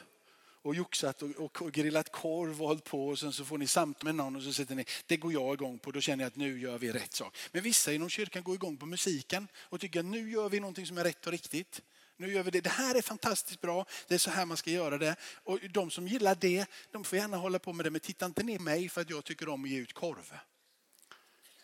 och 0.62 0.75
joxat 0.75 1.23
och, 1.23 1.62
och, 1.62 1.73
grillat 1.73 2.12
korv 2.12 2.62
och 2.62 2.68
hållit 2.68 2.85
på 2.85 3.08
och 3.08 3.18
sen 3.18 3.32
så 3.32 3.44
får 3.44 3.58
ni 3.58 3.66
samtal 3.66 4.04
med 4.04 4.14
någon 4.14 4.37
och 4.37 4.42
så 4.42 4.52
sitter 4.52 4.75
ni. 4.75 4.85
Det 5.06 5.16
går 5.16 5.32
jag 5.32 5.54
igång 5.54 5.78
på, 5.78 5.90
då 5.90 6.00
känner 6.00 6.25
jag 6.25 6.28
att 6.28 6.37
nu 6.37 6.61
gör 6.61 6.78
vi 6.78 6.92
rätt 6.92 7.12
sak. 7.12 7.37
Men 7.52 7.62
vissa 7.62 7.92
inom 7.92 8.08
kyrkan 8.08 8.42
går 8.42 8.54
igång 8.54 8.76
på 8.76 8.87
musiken 8.87 9.49
och 9.56 9.80
tycker 9.80 10.00
att 10.00 10.06
nu 10.06 10.30
gör 10.30 10.49
vi 10.49 10.61
någonting 10.61 10.87
som 10.87 10.99
är 10.99 11.04
rätt 11.04 11.26
och 11.26 11.32
riktigt. 11.32 11.82
Nu 12.16 12.32
gör 12.32 12.42
vi 12.42 12.50
det. 12.50 12.61
Det 12.61 12.70
här 12.70 12.94
är 12.94 13.02
fantastiskt 13.02 13.61
bra. 13.61 13.87
Det 14.08 14.14
är 14.14 14.18
så 14.18 14.30
här 14.30 14.47
man 14.47 14.56
ska 14.56 14.70
göra 14.70 14.99
det. 14.99 15.16
Och 15.44 15.58
de 15.70 15.90
som 15.90 16.08
gillar 16.08 16.35
det, 16.40 16.66
de 16.92 17.04
får 17.04 17.18
gärna 17.18 17.37
hålla 17.37 17.58
på 17.58 17.73
med 17.73 17.87
det. 17.87 17.90
Men 17.90 18.00
titta 18.00 18.26
inte 18.26 18.42
ner 18.42 18.58
mig 18.58 18.88
för 18.88 19.00
att 19.00 19.11
jag 19.11 19.25
tycker 19.25 19.49
om 19.49 19.64
att 19.64 19.70
ge 19.70 19.78
ut 19.78 19.92
korv. 19.92 20.32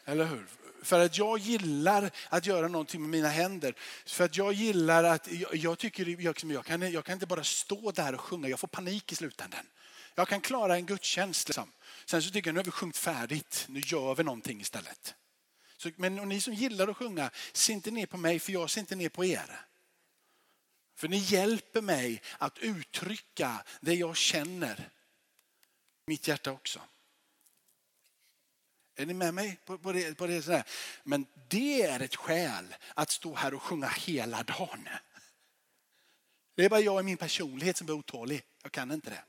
Eller 0.04 0.24
hur? 0.24 0.46
För 0.82 1.00
att 1.00 1.18
jag 1.18 1.38
gillar 1.38 2.10
att 2.28 2.46
göra 2.46 2.68
någonting 2.68 3.00
med 3.00 3.10
mina 3.10 3.28
händer. 3.28 3.74
För 4.06 4.24
att 4.24 4.36
jag 4.36 4.52
gillar 4.52 5.04
att, 5.04 5.32
jag, 5.32 5.56
jag 5.56 5.78
tycker, 5.78 6.06
jag, 6.06 6.18
liksom, 6.18 6.50
jag, 6.50 6.64
kan, 6.64 6.92
jag 6.92 7.04
kan 7.04 7.12
inte 7.12 7.26
bara 7.26 7.44
stå 7.44 7.90
där 7.90 8.14
och 8.14 8.20
sjunga, 8.20 8.48
jag 8.48 8.60
får 8.60 8.68
panik 8.68 9.12
i 9.12 9.14
slutändan. 9.14 9.66
Jag 10.14 10.28
kan 10.28 10.40
klara 10.40 10.76
en 10.76 10.86
gudstjänst. 10.86 11.48
Liksom. 11.48 11.72
Sen 12.04 12.22
så 12.22 12.30
tycker 12.30 12.48
jag 12.48 12.54
nu 12.54 12.60
har 12.60 12.64
vi 12.64 12.70
sjungit 12.70 12.96
färdigt, 12.96 13.64
nu 13.68 13.80
gör 13.84 14.14
vi 14.14 14.24
någonting 14.24 14.60
istället. 14.60 15.14
Så, 15.76 15.90
men 15.96 16.14
ni 16.14 16.40
som 16.40 16.54
gillar 16.54 16.88
att 16.88 16.96
sjunga, 16.96 17.30
se 17.52 17.72
inte 17.72 17.90
ner 17.90 18.06
på 18.06 18.16
mig 18.16 18.38
för 18.38 18.52
jag 18.52 18.70
ser 18.70 18.80
inte 18.80 18.96
ner 18.96 19.08
på 19.08 19.24
er. 19.24 19.60
För 20.96 21.08
ni 21.08 21.16
hjälper 21.16 21.80
mig 21.80 22.22
att 22.38 22.58
uttrycka 22.58 23.64
det 23.80 23.94
jag 23.94 24.16
känner. 24.16 24.90
Mitt 26.06 26.28
hjärta 26.28 26.52
också. 26.52 26.80
Är 28.96 29.06
ni 29.06 29.14
med 29.14 29.34
mig 29.34 29.58
på, 29.64 29.78
på 29.78 29.92
det? 29.92 30.14
På 30.14 30.26
det 30.26 30.42
sådär? 30.42 30.64
Men 31.04 31.26
det 31.48 31.82
är 31.82 32.00
ett 32.00 32.16
skäl 32.16 32.74
att 32.94 33.10
stå 33.10 33.34
här 33.34 33.54
och 33.54 33.62
sjunga 33.62 33.88
hela 33.88 34.42
dagen. 34.42 34.88
Det 36.54 36.64
är 36.64 36.68
bara 36.68 36.80
jag 36.80 37.00
i 37.00 37.02
min 37.02 37.16
personlighet 37.16 37.76
som 37.76 37.88
är 37.88 37.92
otålig. 37.92 38.42
Jag 38.62 38.72
kan 38.72 38.92
inte 38.92 39.10
det. 39.10 39.24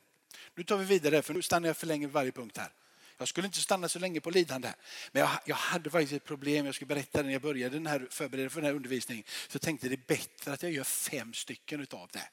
Nu 0.55 0.63
tar 0.63 0.77
vi 0.77 0.86
vidare 0.86 1.22
för 1.22 1.34
nu 1.34 1.41
stannar 1.41 1.67
jag 1.67 1.77
för 1.77 1.88
länge 1.88 2.07
vid 2.07 2.13
varje 2.13 2.31
punkt 2.31 2.57
här. 2.57 2.69
Jag 3.17 3.27
skulle 3.27 3.48
inte 3.48 3.62
stanna 3.62 3.89
så 3.89 4.00
länge 4.00 4.22
på 4.22 4.29
lidande. 4.29 4.74
Men 5.12 5.22
jag, 5.22 5.29
jag 5.45 5.55
hade 5.55 5.89
faktiskt 5.89 6.13
ett 6.13 6.24
problem. 6.24 6.65
Jag 6.65 6.75
ska 6.75 6.86
berätta 6.86 7.22
när 7.22 7.31
jag 7.31 7.41
började 7.41 7.75
den 7.75 7.88
här, 7.88 8.07
förbereda 8.10 8.50
för 8.50 8.62
den 8.62 8.65
här 8.65 8.75
undervisningen. 8.75 9.24
Så 9.27 9.55
jag 9.55 9.62
tänkte 9.62 9.89
det 9.89 9.95
är 9.95 10.07
bättre 10.07 10.53
att 10.53 10.63
jag 10.63 10.72
gör 10.72 10.84
fem 10.84 11.34
stycken 11.34 11.81
utav 11.81 12.10
det. 12.13 12.29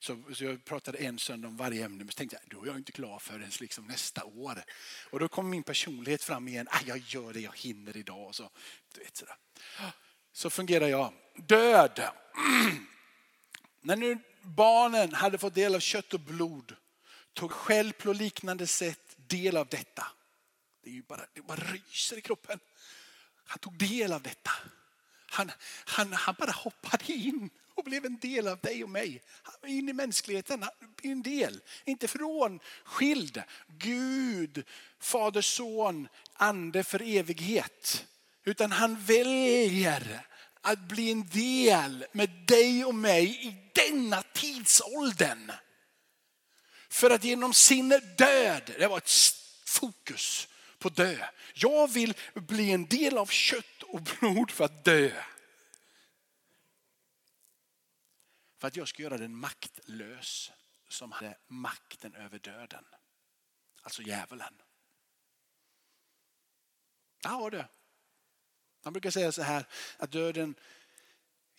Så, 0.00 0.22
så 0.34 0.44
jag 0.44 0.64
pratade 0.64 0.98
en 0.98 1.18
söndag 1.18 1.48
om 1.48 1.56
varje 1.56 1.84
ämne, 1.84 2.04
men 2.04 2.12
så 2.12 2.16
tänkte 2.16 2.38
jag 2.42 2.58
då 2.58 2.64
är 2.64 2.66
jag 2.66 2.76
inte 2.76 2.92
klar 2.92 3.18
förrän 3.18 3.50
liksom 3.60 3.86
nästa 3.86 4.24
år. 4.24 4.64
Och 5.10 5.20
då 5.20 5.28
kom 5.28 5.50
min 5.50 5.62
personlighet 5.62 6.22
fram 6.22 6.48
igen. 6.48 6.68
Ah, 6.70 6.80
jag 6.86 6.98
gör 6.98 7.32
det 7.32 7.40
jag 7.40 7.56
hinner 7.56 7.96
idag. 7.96 8.34
Så, 8.34 8.50
du 8.94 9.00
vet, 9.00 9.16
sådär. 9.16 9.36
så 10.32 10.50
fungerar 10.50 10.86
jag. 10.88 11.12
Död. 11.36 12.08
När 13.80 13.96
nu 13.96 14.18
barnen 14.42 15.14
hade 15.14 15.38
fått 15.38 15.54
del 15.54 15.74
av 15.74 15.80
kött 15.80 16.14
och 16.14 16.20
blod 16.20 16.76
tog 17.32 17.52
själv 17.52 17.92
på 17.92 18.12
liknande 18.12 18.66
sätt 18.66 19.16
del 19.16 19.56
av 19.56 19.68
detta. 19.68 20.06
Det, 20.82 20.90
är 20.90 20.94
ju 20.94 21.02
bara, 21.02 21.26
det 21.32 21.42
bara 21.42 21.56
ryser 21.56 22.18
i 22.18 22.20
kroppen. 22.20 22.60
Han 23.44 23.58
tog 23.58 23.78
del 23.78 24.12
av 24.12 24.22
detta. 24.22 24.50
Han, 25.30 25.50
han, 25.84 26.12
han 26.12 26.34
bara 26.38 26.50
hoppade 26.50 27.12
in 27.12 27.50
och 27.78 27.84
blev 27.84 28.06
en 28.06 28.18
del 28.18 28.48
av 28.48 28.58
dig 28.58 28.84
och 28.84 28.90
mig. 28.90 29.22
Han 29.42 29.54
var 29.62 29.68
in 29.68 29.88
i 29.88 29.92
mänskligheten, 29.92 30.64
en 31.02 31.22
del. 31.22 31.60
Inte 31.84 32.08
från 32.08 32.60
skild. 32.84 33.42
Gud, 33.66 34.64
Fader, 35.00 35.40
Son, 35.40 36.08
Ande 36.32 36.84
för 36.84 37.02
evighet. 37.02 38.06
Utan 38.44 38.72
han 38.72 39.00
väljer 39.00 40.26
att 40.60 40.78
bli 40.78 41.10
en 41.10 41.28
del 41.28 42.06
med 42.12 42.30
dig 42.30 42.84
och 42.84 42.94
mig 42.94 43.46
i 43.46 43.56
denna 43.74 44.22
tidsåldern. 44.22 45.52
För 46.88 47.10
att 47.10 47.24
genom 47.24 47.54
sin 47.54 47.88
död, 48.18 48.74
det 48.78 48.86
var 48.86 48.98
ett 48.98 49.10
fokus 49.66 50.48
på 50.78 50.88
dö. 50.88 51.16
Jag 51.54 51.92
vill 51.92 52.14
bli 52.34 52.72
en 52.72 52.86
del 52.86 53.18
av 53.18 53.26
kött 53.26 53.82
och 53.82 54.00
blod 54.02 54.50
för 54.50 54.64
att 54.64 54.84
dö. 54.84 55.10
För 58.58 58.68
att 58.68 58.76
jag 58.76 58.88
ska 58.88 59.02
göra 59.02 59.18
den 59.18 59.36
maktlös 59.36 60.52
som 60.88 61.12
hade 61.12 61.36
makten 61.46 62.14
över 62.14 62.38
döden. 62.38 62.84
Alltså 63.82 64.02
djävulen. 64.02 64.62
Ja, 67.22 67.50
du. 67.50 67.64
Man 68.82 68.92
brukar 68.92 69.10
säga 69.10 69.32
så 69.32 69.42
här 69.42 69.66
att 69.96 70.12
döden 70.12 70.54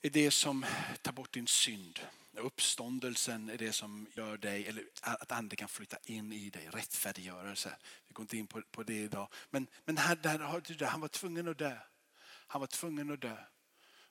är 0.02 0.10
det 0.10 0.32
som 0.32 0.66
tar 1.02 1.12
bort 1.12 1.34
din 1.34 1.48
synd. 1.48 2.00
Uppståndelsen 2.34 3.50
är 3.50 3.58
det 3.58 3.74
som 3.74 4.08
gör 4.16 4.38
dig, 4.38 4.68
eller 4.68 4.84
att 5.02 5.32
anden 5.32 5.58
kan 5.58 5.68
flytta 5.68 5.98
in 6.04 6.34
i 6.34 6.50
dig, 6.50 6.70
rättfärdiggörelse. 6.70 7.78
Vi 8.08 8.14
går 8.14 8.24
inte 8.24 8.38
in 8.38 8.48
på, 8.48 8.62
på 8.72 8.84
det 8.84 9.04
idag. 9.04 9.28
Men, 9.50 9.68
men 9.86 9.98
här, 9.98 10.16
där, 10.16 10.86
han 10.86 11.02
var 11.02 11.08
tvungen 11.08 11.48
att 11.48 11.58
dö. 11.58 11.78
Han 12.22 12.62
var 12.62 12.68
tvungen 12.68 13.12
att 13.12 13.22
dö. 13.22 13.38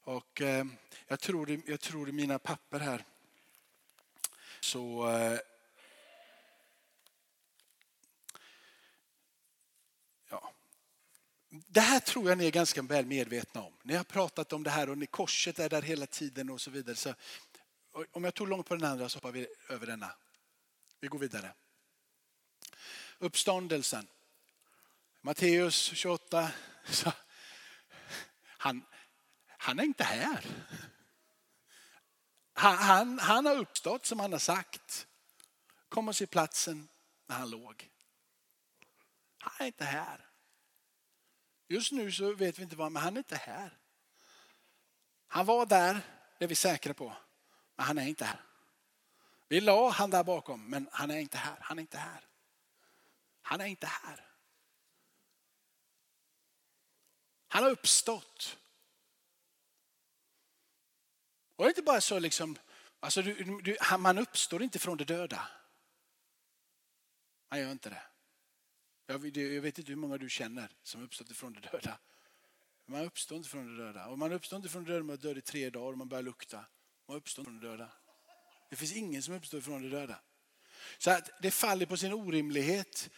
Och 0.09 0.41
eh, 0.41 0.67
jag, 1.07 1.21
tror, 1.21 1.61
jag 1.67 1.81
tror 1.81 2.09
i 2.09 2.13
mina 2.13 2.39
papper 2.39 2.81
här 2.81 3.05
så 4.61 5.11
eh, 5.11 5.39
Det 11.51 11.81
här 11.81 12.01
tror 12.01 12.29
jag 12.29 12.39
ni 12.39 12.47
är 12.47 12.51
ganska 12.51 12.83
väl 12.83 13.07
medvetna 13.07 13.63
om. 13.63 13.73
Ni 13.83 13.95
har 13.95 14.05
pratat 14.05 14.53
om 14.53 14.63
det 14.63 14.71
här 14.71 14.91
och 14.91 14.99
ni, 14.99 15.07
korset 15.07 15.59
är 15.59 15.69
där 15.69 15.83
hela 15.83 16.07
tiden 16.07 16.51
och 16.51 16.61
så 16.61 16.71
vidare. 16.71 16.97
Så, 16.97 17.15
om 18.13 18.25
jag 18.25 18.35
tog 18.35 18.49
långt 18.49 18.67
på 18.67 18.77
den 18.77 18.91
andra 18.91 19.09
så 19.09 19.17
hoppar 19.17 19.33
vi 19.33 19.47
över 19.69 19.87
denna. 19.87 20.13
Vi 21.01 21.09
går 21.09 21.19
vidare. 21.19 21.53
Uppståndelsen. 23.19 24.07
Matteus 25.21 25.77
28. 25.95 26.51
Så, 26.91 27.13
han, 28.45 28.83
han 29.59 29.79
är 29.79 29.85
inte 29.85 30.05
här. 30.05 30.45
Han, 32.53 32.77
han, 32.77 33.19
han 33.19 33.47
har 33.47 33.57
uppstått 33.57 34.07
som 34.07 34.21
han 34.21 34.33
har 34.33 34.39
sagt. 34.39 35.07
Kom 35.89 36.09
och 36.09 36.17
se 36.17 36.27
platsen 36.27 36.89
när 37.27 37.37
han 37.37 37.51
låg. 37.51 37.91
Han 39.39 39.53
är 39.59 39.67
inte 39.67 39.85
här. 39.85 40.31
Just 41.69 41.93
nu 41.93 42.13
så 42.13 42.33
vet 42.35 42.59
vi 42.59 42.63
inte 42.63 42.77
vad, 42.77 42.93
men 42.93 43.03
han 43.03 43.17
är 43.17 43.19
inte 43.19 43.37
här. 43.37 43.79
Han 45.27 45.47
var 45.47 45.67
där, 45.67 46.01
det 46.39 46.45
är 46.45 46.49
vi 46.49 46.55
säkra 46.55 46.95
på. 46.95 47.17
Men 47.77 47.87
han 47.87 47.99
är 47.99 48.07
inte 48.07 48.25
här. 48.25 48.41
Vi 49.49 49.61
la 49.61 49.91
han 49.91 50.11
där 50.11 50.25
bakom, 50.25 50.65
men 50.71 50.89
han 50.93 51.11
är 51.11 51.19
inte 51.19 51.39
här. 51.39 51.57
Han 51.61 51.79
är 51.79 51.83
inte 51.83 51.99
här. 51.99 52.29
Han 53.43 53.61
är 53.61 53.67
inte 53.67 53.87
här. 53.87 54.25
Han 57.49 57.63
har 57.63 57.71
uppstått. 57.71 58.59
Och 61.59 61.65
det 61.65 61.67
är 61.67 61.71
inte 61.71 61.83
bara 61.83 62.01
så 62.01 62.19
liksom, 62.19 62.57
alltså 63.01 63.23
du, 63.23 63.61
du, 63.63 63.77
man 63.99 64.19
uppstår 64.19 64.63
inte 64.63 64.79
från 64.79 64.97
det 64.97 65.05
döda. 65.05 65.49
Man 67.51 67.61
gör 67.61 67.73
inte 67.73 67.91
det. 67.91 68.03
Jag, 69.07 69.37
jag 69.37 69.63
vet 69.63 69.79
inte 69.79 69.93
hur 69.93 69.97
många 69.97 70.19
du 70.19 70.29
känner 70.29 70.73
som 70.83 71.03
uppstått 71.03 71.31
ifrån 71.31 71.53
det 71.53 71.61
döda. 71.61 71.99
Man 72.87 73.05
uppstår 73.05 73.39
inte 73.39 73.49
från 73.49 73.77
det 73.77 73.85
döda. 73.85 74.07
Och 74.07 74.19
man 74.19 74.33
uppstår 74.33 74.57
inte 74.57 74.69
från 74.69 74.85
det 74.85 74.93
döda 74.93 75.05
man 75.05 75.15
att 75.15 75.21
död 75.21 75.39
i 75.39 75.41
tre 75.41 75.71
dagar 75.71 75.93
och 75.93 75.99
man 75.99 76.09
börjar 76.09 76.23
lukta. 76.23 76.67
Man 77.07 77.17
uppstår 77.17 77.45
från 77.45 77.61
det 77.61 77.69
döda. 77.69 77.93
Det 78.71 78.77
finns 78.77 78.93
ingen 78.93 79.23
som 79.23 79.35
uppstår 79.35 79.61
från 79.61 79.83
det 79.83 79.89
döda. 79.89 80.21
Så 80.99 81.11
att 81.11 81.31
det 81.43 81.51
faller 81.51 81.87
på 81.87 81.97
sin 81.97 82.13
orimlighet 82.13 83.11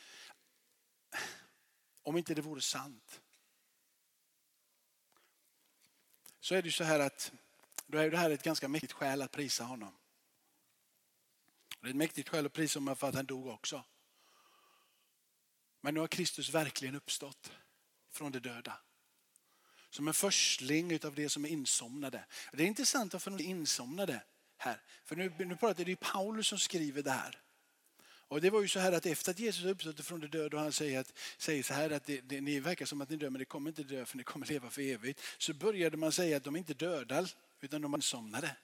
om 2.02 2.16
inte 2.16 2.34
det 2.34 2.42
vore 2.42 2.60
sant. 2.60 3.20
Så 6.40 6.54
är 6.54 6.62
det 6.62 6.72
så 6.72 6.84
här 6.84 7.00
att 7.00 7.32
då 7.90 7.98
är 7.98 8.10
det 8.10 8.16
här 8.16 8.30
ett 8.30 8.42
ganska 8.42 8.68
mäktigt 8.68 8.92
skäl 8.92 9.22
att 9.22 9.32
prisa 9.32 9.64
honom. 9.64 9.92
Det 11.80 11.86
är 11.86 11.90
ett 11.90 11.96
mäktigt 11.96 12.28
skäl 12.28 12.46
att 12.46 12.52
prisa 12.52 12.78
honom 12.78 12.96
för 12.96 13.08
att 13.08 13.14
han 13.14 13.26
dog 13.26 13.46
också. 13.46 13.84
Men 15.80 15.94
nu 15.94 16.00
har 16.00 16.08
Kristus 16.08 16.54
verkligen 16.54 16.94
uppstått 16.94 17.52
från 18.10 18.32
de 18.32 18.38
döda. 18.38 18.78
Som 19.90 20.08
en 20.08 20.14
förstling 20.14 21.04
av 21.04 21.14
det 21.14 21.28
som 21.28 21.44
är 21.44 21.48
insomnade. 21.48 22.24
Det 22.52 22.62
är 22.62 22.66
intressant 22.66 23.12
varför 23.12 23.30
de 23.30 23.44
är 23.44 23.48
insomnade 23.48 24.22
här. 24.56 24.82
För 25.04 25.16
nu, 25.16 25.32
nu 25.38 25.56
pratar 25.56 25.84
det 25.84 25.92
är 25.92 25.96
Paulus 25.96 26.46
som 26.46 26.58
skriver 26.58 27.02
det 27.02 27.10
här. 27.10 27.42
Och 28.02 28.40
det 28.40 28.50
var 28.50 28.60
ju 28.62 28.68
så 28.68 28.80
här 28.80 28.92
att 28.92 29.06
efter 29.06 29.30
att 29.30 29.38
Jesus 29.38 29.64
uppstått 29.64 30.06
från 30.06 30.20
de 30.20 30.26
döda 30.26 30.56
och 30.56 30.62
han 30.62 30.72
säger, 30.72 31.00
att, 31.00 31.12
säger 31.38 31.62
så 31.62 31.74
här 31.74 31.90
att 31.90 32.06
det, 32.06 32.20
det, 32.20 32.40
ni 32.40 32.60
verkar 32.60 32.86
som 32.86 33.00
att 33.00 33.10
ni 33.10 33.16
dör 33.16 33.30
men 33.30 33.38
det 33.38 33.44
kommer 33.44 33.70
inte 33.70 33.82
dö 33.82 34.04
för 34.04 34.16
ni 34.16 34.22
kommer 34.22 34.46
leva 34.46 34.70
för 34.70 34.82
evigt. 34.82 35.20
Så 35.38 35.54
började 35.54 35.96
man 35.96 36.12
säga 36.12 36.36
att 36.36 36.44
de 36.44 36.56
inte 36.56 36.74
döda 36.74 37.26
utan 37.60 37.82
de 37.82 37.94
insomnade. 37.94 38.56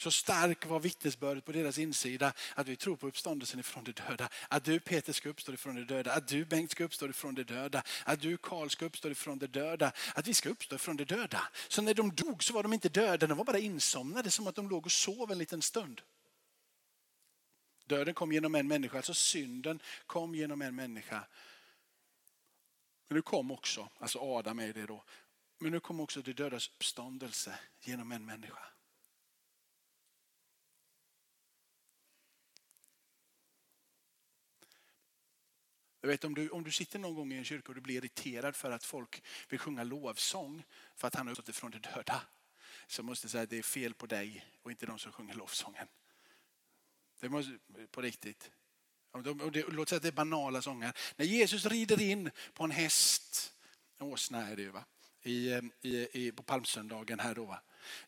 Så 0.00 0.10
stark 0.10 0.66
var 0.66 0.80
vittnesbördet 0.80 1.44
på 1.44 1.52
deras 1.52 1.78
insida 1.78 2.32
att 2.54 2.68
vi 2.68 2.76
tror 2.76 2.96
på 2.96 3.08
uppståndelsen 3.08 3.60
ifrån 3.60 3.84
de 3.84 3.92
döda. 3.92 4.28
Att 4.48 4.64
du 4.64 4.80
Peter 4.80 5.12
ska 5.12 5.28
uppstå 5.28 5.52
ifrån 5.52 5.74
de 5.74 5.84
döda, 5.84 6.12
att 6.12 6.28
du 6.28 6.44
Bengt 6.44 6.70
ska 6.70 6.84
uppstå 6.84 7.08
ifrån 7.08 7.34
de 7.34 7.42
döda, 7.42 7.82
att 8.04 8.20
du 8.20 8.36
Karl 8.36 8.68
ska 8.68 8.84
uppstå 8.84 9.10
ifrån 9.10 9.38
de 9.38 9.46
döda, 9.46 9.92
att 10.14 10.28
vi 10.28 10.34
ska 10.34 10.48
uppstå 10.48 10.74
ifrån 10.74 10.96
de 10.96 11.04
döda. 11.04 11.48
Så 11.68 11.82
när 11.82 11.94
de 11.94 12.14
dog 12.14 12.44
så 12.44 12.52
var 12.52 12.62
de 12.62 12.72
inte 12.72 12.88
döda, 12.88 13.26
de 13.26 13.38
var 13.38 13.44
bara 13.44 13.58
insomnade 13.58 14.30
som 14.30 14.46
att 14.46 14.54
de 14.54 14.68
låg 14.68 14.86
och 14.86 14.92
sov 14.92 15.32
en 15.32 15.38
liten 15.38 15.62
stund. 15.62 16.00
Döden 17.86 18.14
kom 18.14 18.32
genom 18.32 18.54
en 18.54 18.68
människa, 18.68 18.96
alltså 18.96 19.14
synden 19.14 19.82
kom 20.06 20.34
genom 20.34 20.62
en 20.62 20.76
människa. 20.76 21.26
Men 23.08 23.16
nu 23.16 23.22
kom 23.22 23.50
också, 23.50 23.88
alltså 23.98 24.18
Adam 24.18 24.58
är 24.58 24.72
det 24.72 24.86
då, 24.86 25.04
men 25.60 25.72
nu 25.72 25.80
kom 25.80 26.00
också 26.00 26.22
de 26.22 26.32
dödas 26.32 26.68
uppståndelse 26.68 27.58
genom 27.80 28.12
en 28.12 28.26
människa. 28.26 28.64
Jag 36.00 36.08
vet 36.08 36.24
om 36.24 36.34
du, 36.34 36.48
om 36.48 36.64
du 36.64 36.70
sitter 36.72 36.98
någon 36.98 37.14
gång 37.14 37.32
i 37.32 37.36
en 37.36 37.44
kyrka 37.44 37.68
och 37.68 37.74
du 37.74 37.80
blir 37.80 37.96
irriterad 37.96 38.56
för 38.56 38.70
att 38.70 38.84
folk 38.84 39.22
vill 39.48 39.58
sjunga 39.58 39.84
lovsång 39.84 40.64
för 40.96 41.08
att 41.08 41.14
han 41.14 41.26
har 41.26 41.32
uppstått 41.32 41.48
ifrån 41.48 41.70
de 41.70 41.78
döda. 41.78 42.22
Så 42.86 43.02
måste 43.02 43.24
jag 43.24 43.30
säga 43.30 43.42
att 43.42 43.50
det 43.50 43.58
är 43.58 43.62
fel 43.62 43.94
på 43.94 44.06
dig 44.06 44.46
och 44.62 44.70
inte 44.70 44.86
de 44.86 44.98
som 44.98 45.12
sjunger 45.12 45.34
lovsången. 45.34 45.86
Det 47.20 47.28
måste, 47.28 47.58
på 47.90 48.02
riktigt. 48.02 48.50
låt 49.68 49.88
säga 49.88 49.96
att 49.96 50.02
det 50.02 50.08
är 50.08 50.12
banala 50.12 50.62
sånger. 50.62 50.92
När 51.16 51.26
Jesus 51.26 51.66
rider 51.66 52.00
in 52.00 52.30
på 52.54 52.64
en 52.64 52.70
häst, 52.70 53.54
en 53.98 54.06
åsna 54.06 54.46
är 54.46 54.56
det 54.56 54.62
ju 54.62 54.70
va? 54.70 54.84
I, 55.22 55.60
i, 55.82 56.08
i, 56.12 56.32
på 56.32 56.42
palmsöndagen 56.42 57.20
här 57.20 57.34
då. 57.34 57.58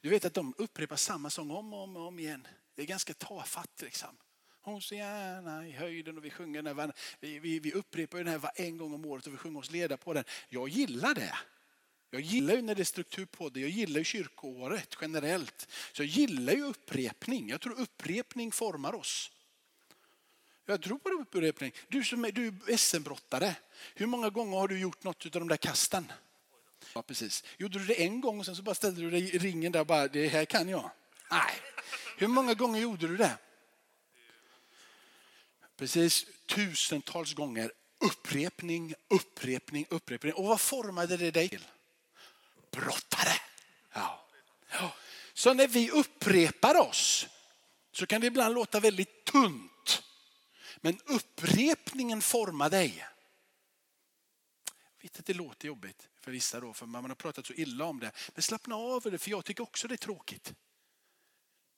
Du 0.01 0.09
vet 0.09 0.25
att 0.25 0.35
de 0.35 0.55
upprepar 0.59 0.97
samma 0.97 1.31
sång 1.31 1.51
om 1.51 1.73
och 1.73 1.83
om, 1.83 1.97
om 1.97 2.19
igen. 2.19 2.47
Det 2.75 2.83
är 2.83 2.87
ganska 2.87 3.15
tafatt 3.15 3.83
liksom. 3.83 4.17
Hosianna 4.63 5.69
i 5.69 5.71
höjden 5.71 6.19
och 6.19 6.25
vi 6.25 6.31
sjunger 6.31 6.63
den. 6.63 6.93
Vi, 7.21 7.39
vi, 7.39 7.59
vi 7.59 7.73
upprepar 7.73 8.19
den 8.19 8.27
här 8.27 8.51
en 8.55 8.77
gång 8.77 8.95
om 8.95 9.05
året 9.05 9.27
och 9.27 9.33
vi 9.33 9.37
sjunger 9.37 9.61
oss 9.61 9.71
leda 9.71 9.97
på 9.97 10.13
den. 10.13 10.25
Jag 10.49 10.69
gillar 10.69 11.15
det. 11.15 11.39
Jag 12.11 12.21
gillar 12.21 12.55
ju 12.55 12.63
när 12.63 12.75
det 12.75 12.83
är 12.83 12.85
struktur 12.85 13.27
på 13.27 13.49
det. 13.49 13.61
Jag 13.61 13.71
gillar 13.71 13.99
ju 13.99 14.05
kyrkoåret 14.05 14.97
generellt. 15.01 15.69
Så 15.93 16.03
jag 16.03 16.09
gillar 16.09 16.53
ju 16.53 16.65
upprepning. 16.65 17.49
Jag 17.49 17.61
tror 17.61 17.81
upprepning 17.81 18.53
formar 18.53 18.95
oss. 18.95 19.31
Jag 20.67 20.83
tror 20.83 20.99
på 20.99 21.09
upprepning. 21.09 21.73
Du 21.89 22.05
som 22.05 22.25
är, 22.25 22.33
du 22.33 22.47
är 22.47 22.77
SM-brottare. 22.77 23.57
Hur 23.95 24.07
många 24.07 24.31
gånger 24.31 24.57
har 24.57 24.69
du 24.69 24.79
gjort 24.79 25.05
något 25.05 25.25
av 25.25 25.31
de 25.31 25.49
där 25.49 25.57
kasten? 25.57 26.13
Ja, 26.95 27.03
precis. 27.03 27.45
Gjorde 27.59 27.79
du 27.79 27.85
det 27.85 28.03
en 28.03 28.21
gång 28.21 28.39
och 28.39 28.47
sen 28.47 28.57
så 28.57 28.63
bara 28.63 28.75
ställde 28.75 29.01
du 29.01 29.11
dig 29.11 29.35
i 29.35 29.39
ringen 29.39 29.73
där 29.73 29.81
och 29.81 29.87
bara, 29.87 30.09
det 30.09 30.29
här 30.29 30.45
kan 30.45 30.69
jag. 30.69 30.91
Nej. 31.31 31.55
Hur 32.17 32.27
många 32.29 32.55
gånger 32.55 32.81
gjorde 32.81 33.07
du 33.09 33.17
det? 33.17 33.39
Precis 35.77 36.27
tusentals 36.47 37.35
gånger. 37.35 37.73
Upprepning, 37.99 38.95
upprepning, 39.09 39.87
upprepning. 39.91 40.33
Och 40.33 40.45
vad 40.45 40.61
formade 40.61 41.17
det 41.17 41.31
dig 41.31 41.49
till? 41.49 41.67
Brottare. 42.71 43.35
Ja. 43.93 44.27
ja. 44.71 44.95
Så 45.33 45.55
när 45.55 45.69
vi 45.69 45.91
upprepar 45.91 46.81
oss 46.81 47.27
så 47.93 48.07
kan 48.07 48.21
det 48.21 48.27
ibland 48.27 48.55
låta 48.55 48.81
väldigt 48.81 49.25
tunt. 49.25 50.03
Men 50.81 50.99
upprepningen 51.05 52.23
formar 52.23 52.71
dig. 52.71 53.07
Jag 55.03 55.09
vet 55.09 55.19
att 55.19 55.27
det 55.27 55.35
låter 55.35 55.69
jobbigt 55.69 56.09
för 56.21 56.31
vissa 56.31 56.61
då, 56.61 56.73
för 56.73 56.87
man 56.87 57.05
har 57.05 57.15
pratat 57.15 57.47
så 57.47 57.53
illa 57.53 57.85
om 57.85 58.01
det. 58.01 58.13
Men 58.35 58.43
slappna 58.43 58.75
av 58.77 59.03
det, 59.03 59.19
för 59.19 59.31
jag 59.31 59.45
tycker 59.45 59.63
också 59.63 59.89
det 59.89 59.95
är 59.95 59.97
tråkigt. 59.97 60.55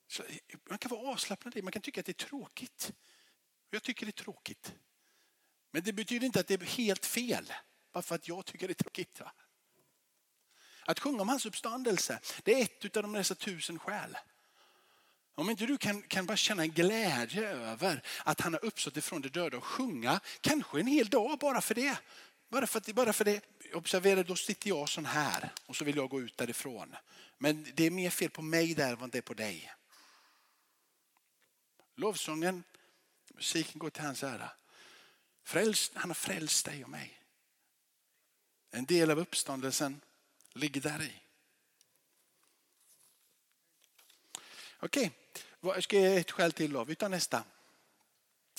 Så 0.07 0.23
man 0.69 0.77
kan 0.77 0.89
vara 0.89 1.11
avslappnad 1.11 1.57
i 1.57 1.61
man 1.61 1.71
kan 1.71 1.81
tycka 1.81 1.99
att 1.99 2.05
det 2.05 2.11
är 2.11 2.25
tråkigt. 2.27 2.93
Jag 3.69 3.83
tycker 3.83 4.05
det 4.05 4.09
är 4.09 4.23
tråkigt. 4.23 4.73
Men 5.71 5.83
det 5.83 5.93
betyder 5.93 6.25
inte 6.25 6.39
att 6.39 6.47
det 6.47 6.53
är 6.53 6.65
helt 6.65 7.05
fel. 7.05 7.53
Bara 7.91 8.01
för 8.01 8.15
att 8.15 8.27
jag 8.27 8.45
tycker 8.45 8.67
det 8.67 8.71
är 8.71 8.83
tråkigt. 8.83 9.19
Va? 9.19 9.31
Att 10.85 10.99
sjunga 10.99 11.21
om 11.21 11.29
hans 11.29 11.45
uppståndelse, 11.45 12.19
det 12.43 12.53
är 12.53 12.63
ett 12.63 12.97
av 12.97 13.03
de 13.03 13.13
dessa 13.13 13.35
tusen 13.35 13.79
skäl. 13.79 14.17
Om 15.35 15.49
inte 15.49 15.65
du 15.65 15.77
kan, 15.77 16.01
kan 16.01 16.25
bara 16.25 16.37
känna 16.37 16.63
en 16.63 16.71
glädje 16.71 17.49
över 17.49 18.01
att 18.23 18.41
han 18.41 18.53
har 18.53 18.65
uppstått 18.65 18.97
ifrån 18.97 19.21
de 19.21 19.29
döda 19.29 19.57
och 19.57 19.63
sjunga, 19.63 20.19
kanske 20.41 20.79
en 20.79 20.87
hel 20.87 21.09
dag 21.09 21.39
bara 21.39 21.61
för 21.61 21.75
det. 21.75 21.97
Bara 22.49 22.67
för, 22.67 22.77
att, 22.79 22.95
bara 22.95 23.13
för 23.13 23.25
det. 23.25 23.41
Observera, 23.73 24.23
då 24.23 24.35
sitter 24.35 24.69
jag 24.69 24.89
sån 24.89 25.05
här 25.05 25.53
och 25.65 25.75
så 25.75 25.85
vill 25.85 25.95
jag 25.95 26.09
gå 26.09 26.21
ut 26.21 26.37
därifrån. 26.37 26.95
Men 27.37 27.67
det 27.73 27.83
är 27.83 27.91
mer 27.91 28.09
fel 28.09 28.29
på 28.29 28.41
mig 28.41 28.73
där 28.73 29.03
än 29.03 29.09
det 29.09 29.17
är 29.17 29.21
på 29.21 29.33
dig. 29.33 29.73
Lovsången 31.95 32.63
Musiken 33.35 33.79
går 33.79 33.89
till 33.89 34.03
hans 34.03 34.23
ära. 34.23 34.51
Frälst, 35.43 35.91
han 35.95 36.09
har 36.09 36.15
frälst 36.15 36.65
dig 36.65 36.83
och 36.83 36.89
mig. 36.89 37.21
En 38.71 38.85
del 38.85 39.11
av 39.11 39.19
uppståndelsen 39.19 40.01
ligger 40.53 40.81
där 40.81 41.01
i. 41.01 41.13
Okej, 44.79 45.11
okay. 45.61 45.81
ska 45.81 45.97
ge 45.97 46.17
ett 46.17 46.31
skäl 46.31 46.51
till 46.51 46.73
då? 46.73 46.83
Vi 46.83 46.95
tar 46.95 47.09
nästa. 47.09 47.43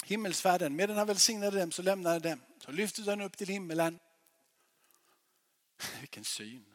Himmelsfärden, 0.05 0.77
medan 0.77 0.97
han 0.97 1.07
välsignade 1.07 1.59
dem 1.59 1.73
så 1.73 1.83
lämnade 1.83 2.29
dem. 2.29 2.41
Så 2.67 2.73
lyftes 2.73 3.07
han 3.07 3.21
upp 3.21 3.37
till 3.37 3.49
himmelen. 3.49 3.99
Vilken 6.01 6.25
syn. 6.25 6.75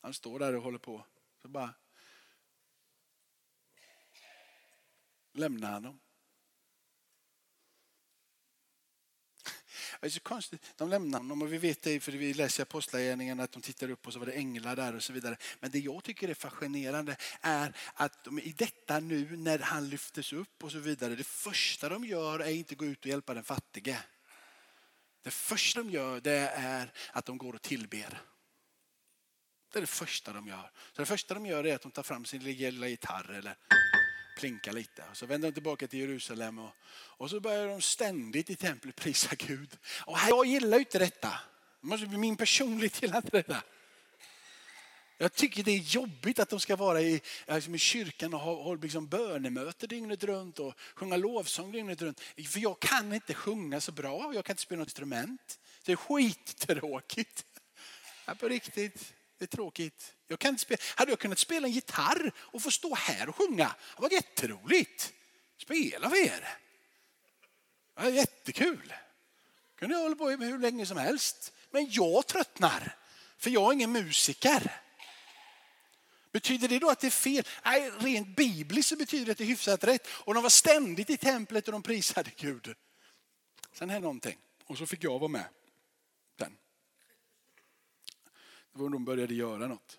Han 0.00 0.14
står 0.14 0.38
där 0.38 0.56
och 0.56 0.62
håller 0.62 0.78
på. 0.78 1.06
Så 1.42 1.48
bara 1.48 1.74
lämnar 5.32 5.70
han 5.70 5.82
dem. 5.82 6.00
Det 10.00 10.06
är 10.06 10.10
så 10.10 10.20
konstigt. 10.20 10.72
De 10.76 10.88
lämnar 10.88 11.18
honom 11.18 11.42
och 11.42 11.52
vi 11.52 11.58
vet 11.58 11.82
det 11.82 12.00
för 12.00 12.12
vi 12.12 12.34
läser 12.34 12.62
apostlagärningarna 12.62 13.42
att 13.42 13.52
de 13.52 13.62
tittar 13.62 13.90
upp 13.90 14.06
och 14.06 14.12
så 14.12 14.18
var 14.18 14.26
det 14.26 14.32
änglar 14.32 14.76
där 14.76 14.94
och 14.94 15.02
så 15.02 15.12
vidare. 15.12 15.36
Men 15.60 15.70
det 15.70 15.78
jag 15.78 16.04
tycker 16.04 16.28
är 16.28 16.34
fascinerande 16.34 17.16
är 17.40 17.76
att 17.94 18.24
de, 18.24 18.38
i 18.38 18.52
detta 18.52 19.00
nu 19.00 19.36
när 19.36 19.58
han 19.58 19.88
lyftes 19.88 20.32
upp 20.32 20.64
och 20.64 20.72
så 20.72 20.78
vidare. 20.78 21.14
Det 21.14 21.26
första 21.26 21.88
de 21.88 22.04
gör 22.04 22.38
är 22.38 22.50
inte 22.50 22.74
gå 22.74 22.84
ut 22.84 23.00
och 23.00 23.06
hjälpa 23.06 23.34
den 23.34 23.44
fattige. 23.44 23.98
Det 25.22 25.30
första 25.30 25.82
de 25.82 25.90
gör 25.90 26.20
det 26.20 26.52
är 26.54 26.92
att 27.12 27.26
de 27.26 27.38
går 27.38 27.54
och 27.54 27.62
tillber. 27.62 28.20
Det 29.72 29.78
är 29.78 29.80
det 29.80 29.86
första 29.86 30.32
de 30.32 30.48
gör. 30.48 30.70
Så 30.92 31.02
det 31.02 31.06
första 31.06 31.34
de 31.34 31.46
gör 31.46 31.66
är 31.66 31.74
att 31.74 31.82
de 31.82 31.92
tar 31.92 32.02
fram 32.02 32.24
sin 32.24 32.44
lilla 32.44 32.88
gitarr 32.88 33.30
eller 33.30 33.56
plinkar 34.38 34.72
lite. 34.72 35.04
Och 35.10 35.16
så 35.16 35.26
vänder 35.26 35.48
de 35.48 35.54
tillbaka 35.54 35.86
till 35.86 35.98
Jerusalem 35.98 36.58
och, 36.58 36.70
och 36.92 37.30
så 37.30 37.40
börjar 37.40 37.68
de 37.68 37.80
ständigt 37.80 38.50
i 38.50 38.56
templet 38.56 38.96
prisa 38.96 39.34
Gud. 39.34 39.78
Och 39.84 40.18
jag 40.28 40.46
gillar 40.46 40.78
ju 40.78 40.84
inte 40.84 40.98
detta. 40.98 41.40
Min 42.08 42.36
personlighet 42.36 43.02
gillar 43.02 43.16
inte 43.16 43.36
detta. 43.36 43.62
Jag 45.22 45.32
tycker 45.32 45.62
det 45.62 45.70
är 45.70 45.78
jobbigt 45.78 46.38
att 46.38 46.48
de 46.48 46.60
ska 46.60 46.76
vara 46.76 47.00
i, 47.00 47.20
eh, 47.46 47.54
liksom 47.54 47.74
i 47.74 47.78
kyrkan 47.78 48.34
och 48.34 48.40
ha, 48.40 48.62
ha 48.62 48.74
liksom 48.74 49.06
bönemöte 49.06 49.86
dygnet 49.86 50.24
runt 50.24 50.58
och 50.58 50.74
sjunga 50.94 51.16
lovsång 51.16 51.72
dygnet 51.72 52.02
runt. 52.02 52.20
För 52.20 52.60
jag 52.60 52.80
kan 52.80 53.12
inte 53.12 53.34
sjunga 53.34 53.80
så 53.80 53.92
bra, 53.92 54.34
jag 54.34 54.44
kan 54.44 54.52
inte 54.52 54.62
spela 54.62 54.78
något 54.78 54.88
instrument. 54.88 55.58
Det 55.84 55.92
är 55.92 55.96
skittråkigt. 55.96 57.44
Ja, 58.26 58.34
på 58.34 58.48
riktigt. 58.48 59.14
Det 59.38 59.44
är 59.44 59.46
tråkigt. 59.46 60.14
Jag 60.26 60.38
kan 60.38 60.48
inte 60.48 60.62
spela. 60.62 60.80
Hade 60.96 61.12
jag 61.12 61.18
kunnat 61.18 61.38
spela 61.38 61.66
en 61.66 61.72
gitarr 61.72 62.32
och 62.38 62.62
få 62.62 62.70
stå 62.70 62.94
här 62.94 63.28
och 63.28 63.36
sjunga, 63.36 63.74
det 63.96 64.02
var 64.02 64.10
jätteroligt. 64.10 65.12
Spela 65.56 66.10
för 66.10 66.26
er. 66.26 66.58
Det 67.94 68.02
var 68.02 68.10
jättekul. 68.10 68.94
kunde 69.78 69.94
jag 69.94 70.02
hålla 70.02 70.16
på 70.16 70.24
med 70.24 70.48
hur 70.48 70.58
länge 70.58 70.86
som 70.86 70.96
helst. 70.96 71.52
Men 71.70 71.90
jag 71.90 72.26
tröttnar, 72.26 72.96
för 73.38 73.50
jag 73.50 73.68
är 73.68 73.72
ingen 73.72 73.92
musiker. 73.92 74.80
Betyder 76.32 76.68
det 76.68 76.78
då 76.78 76.90
att 76.90 77.00
det 77.00 77.06
är 77.06 77.10
fel? 77.10 77.44
Nej, 77.64 77.90
rent 77.90 78.36
bibliskt 78.36 78.88
så 78.88 78.96
betyder 78.96 79.26
det 79.26 79.32
att 79.32 79.38
det 79.38 79.44
är 79.44 79.48
hyfsat 79.48 79.84
rätt. 79.84 80.08
Och 80.10 80.34
de 80.34 80.42
var 80.42 80.50
ständigt 80.50 81.10
i 81.10 81.16
templet 81.16 81.68
och 81.68 81.72
de 81.72 81.82
prisade 81.82 82.30
Gud. 82.36 82.74
Sen 83.72 83.90
hände 83.90 84.04
någonting 84.04 84.38
och 84.66 84.78
så 84.78 84.86
fick 84.86 85.04
jag 85.04 85.18
vara 85.18 85.28
med. 85.28 85.48
Sen. 86.38 86.56
Det 88.72 88.78
var 88.78 88.84
när 88.84 88.92
de 88.92 89.04
började 89.04 89.34
göra 89.34 89.66
något. 89.66 89.98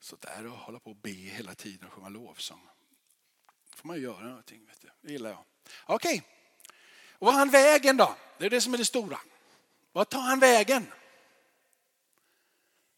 Så 0.00 0.16
där 0.16 0.46
och 0.46 0.58
hålla 0.58 0.78
på 0.78 0.90
och 0.90 0.96
be 0.96 1.10
hela 1.10 1.54
tiden 1.54 1.86
och 1.86 1.92
sjunga 1.92 2.08
lovsång. 2.08 2.60
Då 3.70 3.76
får 3.76 3.88
man 3.88 4.00
göra 4.00 4.26
någonting. 4.26 4.66
Vet 4.66 4.80
du. 4.80 4.88
Det 5.00 5.12
gillar 5.12 5.30
jag. 5.30 5.44
Okej, 5.84 6.14
okay. 6.14 6.22
och 7.12 7.26
var 7.26 7.32
han 7.32 7.50
vägen 7.50 7.96
då? 7.96 8.16
Det 8.38 8.46
är 8.46 8.50
det 8.50 8.60
som 8.60 8.74
är 8.74 8.78
det 8.78 8.84
stora. 8.84 9.20
Vad 9.92 10.08
tar 10.08 10.20
han 10.20 10.40
vägen? 10.40 10.86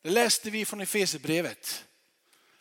Det 0.02 0.10
läste 0.10 0.50
vi 0.50 0.64
från 0.64 0.80
Efesierbrevet. 0.80 1.85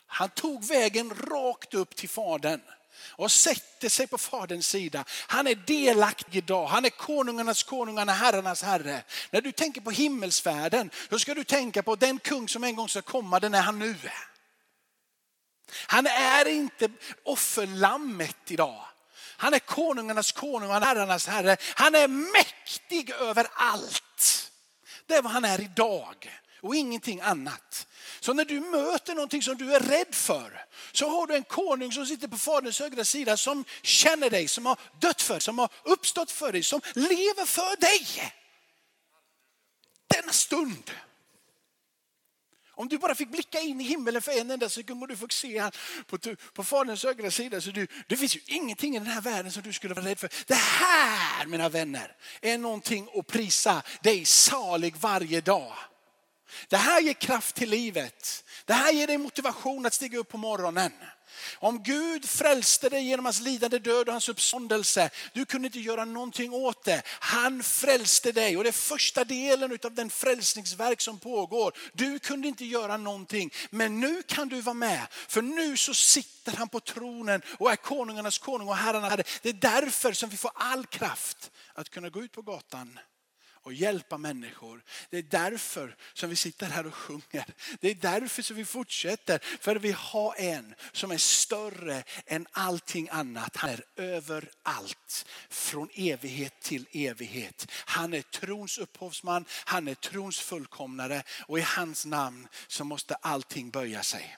Han 0.07 0.29
tog 0.29 0.63
vägen 0.63 1.13
rakt 1.13 1.73
upp 1.73 1.95
till 1.95 2.09
Fadern 2.09 2.61
och 3.07 3.31
sätter 3.31 3.89
sig 3.89 4.07
på 4.07 4.17
Faderns 4.17 4.67
sida. 4.67 5.03
Han 5.07 5.47
är 5.47 5.55
delaktig 5.55 6.35
idag. 6.35 6.67
Han 6.67 6.85
är 6.85 6.89
konungarnas 6.89 7.63
konung, 7.63 7.97
han 7.97 8.09
är 8.09 8.13
herrarnas 8.13 8.63
herre. 8.63 9.03
När 9.31 9.41
du 9.41 9.51
tänker 9.51 9.81
på 9.81 9.91
himmelsfärden, 9.91 10.89
då 11.09 11.19
ska 11.19 11.33
du 11.33 11.43
tänka 11.43 11.83
på 11.83 11.95
den 11.95 12.19
kung 12.19 12.49
som 12.49 12.63
en 12.63 12.75
gång 12.75 12.89
ska 12.89 13.01
komma, 13.01 13.39
den 13.39 13.53
är 13.53 13.61
han 13.61 13.79
nu. 13.79 13.95
Han 15.87 16.07
är 16.07 16.47
inte 16.47 16.89
offerlammet 17.23 18.51
idag. 18.51 18.85
Han 19.37 19.53
är 19.53 19.59
konungarnas 19.59 20.31
konung, 20.31 20.69
han 20.69 20.83
är 20.83 20.87
herrarnas 20.87 21.27
herre. 21.27 21.57
Han 21.75 21.95
är 21.95 22.07
mäktig 22.07 23.09
över 23.09 23.47
allt. 23.53 24.51
Det 25.05 25.15
är 25.15 25.21
vad 25.21 25.31
han 25.31 25.45
är 25.45 25.61
idag 25.61 26.41
och 26.61 26.75
ingenting 26.75 27.21
annat. 27.21 27.87
Så 28.25 28.33
när 28.33 28.45
du 28.45 28.59
möter 28.59 29.15
någonting 29.15 29.41
som 29.41 29.57
du 29.57 29.75
är 29.75 29.79
rädd 29.79 30.15
för 30.15 30.65
så 30.91 31.09
har 31.09 31.27
du 31.27 31.35
en 31.35 31.43
konung 31.43 31.91
som 31.91 32.05
sitter 32.05 32.27
på 32.27 32.37
faderns 32.37 32.79
högra 32.79 33.05
sida 33.05 33.37
som 33.37 33.65
känner 33.81 34.29
dig, 34.29 34.47
som 34.47 34.65
har 34.65 34.79
dött 34.99 35.21
för 35.21 35.33
dig, 35.33 35.41
som 35.41 35.59
har 35.59 35.69
uppstått 35.83 36.31
för 36.31 36.51
dig, 36.51 36.63
som 36.63 36.81
lever 36.93 37.45
för 37.45 37.81
dig. 37.81 38.33
Denna 40.07 40.31
stund. 40.31 40.91
Om 42.69 42.87
du 42.87 42.97
bara 42.97 43.15
fick 43.15 43.29
blicka 43.29 43.59
in 43.59 43.81
i 43.81 43.83
himmelen 43.83 44.21
för 44.21 44.41
en 44.41 44.51
enda 44.51 44.69
sekund 44.69 45.01
och 45.01 45.07
du 45.07 45.17
fick 45.17 45.31
se 45.31 45.57
han 45.57 45.71
på, 46.07 46.17
på 46.53 46.63
faderns 46.63 47.03
högra 47.03 47.31
sida. 47.31 47.61
Så 47.61 47.71
du, 47.71 47.87
det 48.07 48.17
finns 48.17 48.35
ju 48.35 48.41
ingenting 48.45 48.95
i 48.95 48.99
den 48.99 49.07
här 49.07 49.21
världen 49.21 49.51
som 49.51 49.63
du 49.63 49.73
skulle 49.73 49.93
vara 49.93 50.05
rädd 50.05 50.19
för. 50.19 50.29
Det 50.47 50.55
här 50.55 51.45
mina 51.45 51.69
vänner 51.69 52.15
är 52.41 52.57
någonting 52.57 53.09
att 53.15 53.27
prisa 53.27 53.83
dig 54.01 54.25
salig 54.25 54.95
varje 54.95 55.41
dag. 55.41 55.73
Det 56.69 56.77
här 56.77 57.01
ger 57.01 57.13
kraft 57.13 57.55
till 57.55 57.69
livet. 57.69 58.43
Det 58.65 58.73
här 58.73 58.91
ger 58.91 59.07
dig 59.07 59.17
motivation 59.17 59.85
att 59.85 59.93
stiga 59.93 60.17
upp 60.17 60.29
på 60.29 60.37
morgonen. 60.37 60.91
Om 61.59 61.83
Gud 61.83 62.29
frälste 62.29 62.89
dig 62.89 63.03
genom 63.03 63.25
hans 63.25 63.39
lidande 63.39 63.79
död 63.79 64.07
och 64.07 64.13
hans 64.13 64.29
uppståndelse, 64.29 65.09
du 65.33 65.45
kunde 65.45 65.65
inte 65.65 65.79
göra 65.79 66.05
någonting 66.05 66.53
åt 66.53 66.83
det. 66.83 67.01
Han 67.05 67.63
frälste 67.63 68.31
dig 68.31 68.57
och 68.57 68.63
det 68.63 68.69
är 68.69 68.71
första 68.71 69.23
delen 69.23 69.79
av 69.83 69.93
den 69.93 70.09
frälsningsverk 70.09 71.01
som 71.01 71.19
pågår. 71.19 71.73
Du 71.93 72.19
kunde 72.19 72.47
inte 72.47 72.65
göra 72.65 72.97
någonting, 72.97 73.51
men 73.69 73.99
nu 73.99 74.23
kan 74.23 74.49
du 74.49 74.61
vara 74.61 74.73
med. 74.73 75.07
För 75.11 75.41
nu 75.41 75.77
så 75.77 75.93
sitter 75.93 76.51
han 76.51 76.69
på 76.69 76.79
tronen 76.79 77.41
och 77.59 77.71
är 77.71 77.75
konungarnas 77.75 78.37
konung 78.37 78.67
och 78.67 78.75
herrarna 78.75 79.09
herre. 79.09 79.23
Det 79.41 79.49
är 79.49 79.53
därför 79.53 80.13
som 80.13 80.29
vi 80.29 80.37
får 80.37 80.51
all 80.55 80.85
kraft 80.85 81.51
att 81.73 81.89
kunna 81.89 82.09
gå 82.09 82.23
ut 82.23 82.31
på 82.31 82.41
gatan 82.41 82.99
och 83.65 83.73
hjälpa 83.73 84.17
människor. 84.17 84.83
Det 85.09 85.17
är 85.17 85.23
därför 85.23 85.95
som 86.13 86.29
vi 86.29 86.35
sitter 86.35 86.65
här 86.67 86.87
och 86.87 86.95
sjunger. 86.95 87.53
Det 87.79 87.89
är 87.89 87.95
därför 87.95 88.41
som 88.41 88.55
vi 88.55 88.65
fortsätter. 88.65 89.39
För 89.39 89.75
vi 89.75 89.91
har 89.91 90.35
en 90.37 90.75
som 90.91 91.11
är 91.11 91.17
större 91.17 92.03
än 92.25 92.47
allting 92.51 93.09
annat. 93.11 93.55
Han 93.55 93.69
är 93.69 93.83
överallt. 93.95 95.25
Från 95.49 95.89
evighet 95.93 96.61
till 96.61 96.87
evighet. 96.91 97.71
Han 97.71 98.13
är 98.13 98.21
trons 98.21 98.77
upphovsman, 98.77 99.45
han 99.65 99.87
är 99.87 99.95
trons 99.95 100.39
fullkomnare 100.39 101.23
och 101.47 101.59
i 101.59 101.61
hans 101.61 102.05
namn 102.05 102.47
så 102.67 102.83
måste 102.83 103.15
allting 103.15 103.69
böja 103.69 104.03
sig. 104.03 104.37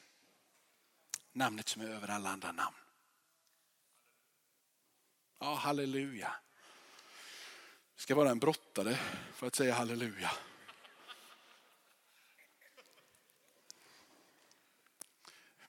Namnet 1.33 1.69
som 1.69 1.81
är 1.81 1.89
över 1.89 2.07
alla 2.07 2.29
andra 2.29 2.51
namn. 2.51 2.75
Ja, 5.39 5.55
halleluja 5.55 6.35
ska 7.97 8.15
vara 8.15 8.29
en 8.29 8.39
brottare 8.39 8.97
för 9.33 9.47
att 9.47 9.55
säga 9.55 9.73
halleluja. 9.73 10.31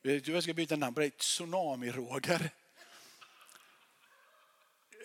Jag 0.03 0.43
ska 0.43 0.55
byta 0.55 0.77
namn 0.77 0.95
på 0.95 1.01
dig, 1.01 1.11
Tsunami-Roger. 1.11 2.51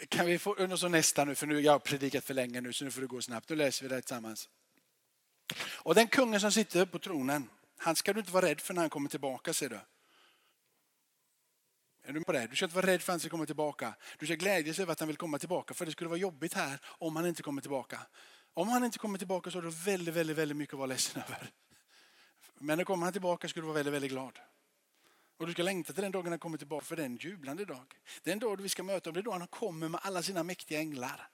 Kan 0.10 0.26
vi 0.26 0.40
få 0.40 0.68
något 0.68 0.92
nästa 0.92 1.26
nu, 1.26 1.36
för 1.36 1.48
nu 1.48 1.60
jag 1.60 1.72
har 1.72 1.80
predikat 1.80 2.24
för 2.24 2.34
länge 2.34 2.62
nu 2.62 2.74
så 2.74 2.86
nu 2.86 2.92
får 2.92 3.02
det 3.02 3.08
gå 3.08 3.22
snabbt. 3.22 3.50
Nu 3.50 3.56
läser 3.56 3.84
vi 3.84 3.96
det 3.96 4.02
tillsammans. 4.02 4.50
Och 5.58 5.96
den 5.96 6.08
kungen 6.08 6.40
som 6.40 6.52
sitter 6.52 6.86
på 6.86 7.00
tronen, 7.00 7.50
han 7.78 7.96
ska 7.96 8.14
du 8.14 8.20
inte 8.20 8.32
vara 8.32 8.46
rädd 8.46 8.62
för 8.62 8.74
när 8.74 8.82
han 8.82 8.90
kommer 8.90 9.10
tillbaka 9.10 9.54
ser 9.54 9.70
du. 9.70 9.80
Är 12.04 12.14
du 12.14 12.24
på 12.24 12.32
det? 12.32 12.48
Du 12.48 12.56
ska 12.56 12.66
inte 12.66 12.76
vara 12.76 12.88
rädd 12.88 13.02
för 13.02 13.12
att 13.12 13.14
han 13.14 13.20
ska 13.20 13.30
komma 13.30 13.46
tillbaka. 13.46 13.96
Du 14.20 14.26
ska 14.26 14.36
glädjas 14.36 14.80
över 14.80 14.92
att 14.92 15.00
han 15.00 15.08
vill 15.08 15.18
komma 15.18 15.40
tillbaka. 15.40 15.74
För 15.74 15.86
det 15.86 15.92
skulle 15.92 16.10
vara 16.10 16.20
jobbigt 16.20 16.54
här 16.54 16.80
om 16.86 17.16
han 17.16 17.26
inte 17.26 17.44
kommer 17.44 17.62
tillbaka. 17.62 18.00
Om 18.54 18.70
han 18.70 18.84
inte 18.84 19.00
kommer 19.00 19.18
tillbaka 19.18 19.52
så 19.52 19.58
har 19.58 19.64
du 19.64 19.70
väldigt, 19.70 20.16
väldigt, 20.16 20.38
väldigt 20.38 20.58
mycket 20.58 20.74
att 20.74 20.78
vara 20.78 20.88
ledsen 20.88 21.22
över. 21.28 21.52
Men 22.60 22.78
när 22.78 22.86
kommer 22.86 23.06
han 23.06 23.14
tillbaka 23.14 23.48
ska 23.48 23.60
du 23.60 23.66
vara 23.66 23.76
väldigt, 23.76 23.94
väldigt 23.94 24.12
glad. 24.12 24.40
Och 25.38 25.48
du 25.48 25.54
ska 25.54 25.64
längta 25.64 25.94
till 25.94 26.04
den 26.04 26.12
dagen 26.12 26.28
han 26.28 26.40
kommer 26.40 26.58
tillbaka 26.58 26.86
för 26.86 26.96
det 26.96 27.02
är 27.02 27.06
en 27.06 27.18
jublande 27.18 27.66
dag. 27.66 27.94
Den 28.24 28.40
dag 28.40 28.62
vi 28.62 28.70
ska 28.70 28.84
möta 28.84 29.10
honom. 29.10 29.14
Det 29.14 29.20
är 29.20 29.32
då 29.32 29.32
han 29.32 29.48
kommer 29.48 29.90
med 29.90 30.00
alla 30.04 30.24
sina 30.24 30.44
mäktiga 30.44 30.80
änglar 30.80 31.30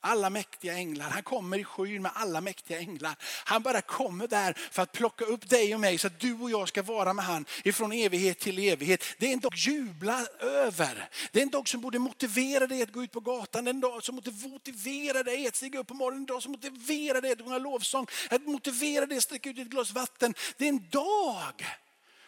alla 0.00 0.30
mäktiga 0.30 0.74
änglar. 0.74 1.10
Han 1.10 1.22
kommer 1.22 1.58
i 1.58 1.64
skyn 1.64 2.02
med 2.02 2.12
alla 2.14 2.40
mäktiga 2.40 2.78
änglar. 2.78 3.16
Han 3.44 3.62
bara 3.62 3.80
kommer 3.80 4.26
där 4.28 4.52
för 4.70 4.82
att 4.82 4.92
plocka 4.92 5.24
upp 5.24 5.48
dig 5.48 5.74
och 5.74 5.80
mig 5.80 5.98
så 5.98 6.06
att 6.06 6.20
du 6.20 6.34
och 6.34 6.50
jag 6.50 6.68
ska 6.68 6.82
vara 6.82 7.12
med 7.12 7.24
han 7.24 7.44
ifrån 7.64 7.92
evighet 7.92 8.38
till 8.38 8.58
evighet. 8.58 9.04
Det 9.18 9.28
är 9.28 9.32
en 9.32 9.40
dag 9.40 9.52
att 9.52 9.66
jubla 9.66 10.26
över. 10.40 11.08
Det 11.32 11.38
är 11.38 11.42
en 11.42 11.50
dag 11.50 11.68
som 11.68 11.80
borde 11.80 11.98
motivera 11.98 12.66
dig 12.66 12.82
att 12.82 12.92
gå 12.92 13.04
ut 13.04 13.12
på 13.12 13.20
gatan. 13.20 13.64
Det 13.64 13.68
är 13.68 13.74
en 13.74 13.80
dag 13.80 14.04
som 14.04 14.16
borde 14.16 14.30
motivera 14.48 15.22
dig 15.22 15.46
att 15.46 15.56
stiga 15.56 15.78
upp 15.78 15.86
på 15.86 15.94
morgonen. 15.94 16.22
En 16.22 16.26
dag 16.26 16.42
som 16.42 16.52
motiverar 16.52 17.20
dig 17.20 17.32
att 17.32 17.40
sjunga 17.40 17.58
lovsång. 17.58 18.06
Att 18.30 18.46
motivera 18.46 19.06
dig 19.06 19.16
att 19.18 19.24
sträcka 19.24 19.50
ut 19.50 19.58
ett 19.58 19.68
glas 19.68 19.92
vatten. 19.92 20.34
Det 20.56 20.64
är 20.64 20.68
en 20.68 20.88
dag 20.88 21.66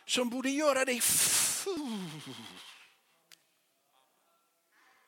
som 0.06 0.30
borde 0.30 0.50
göra 0.50 0.84
dig 0.84 1.00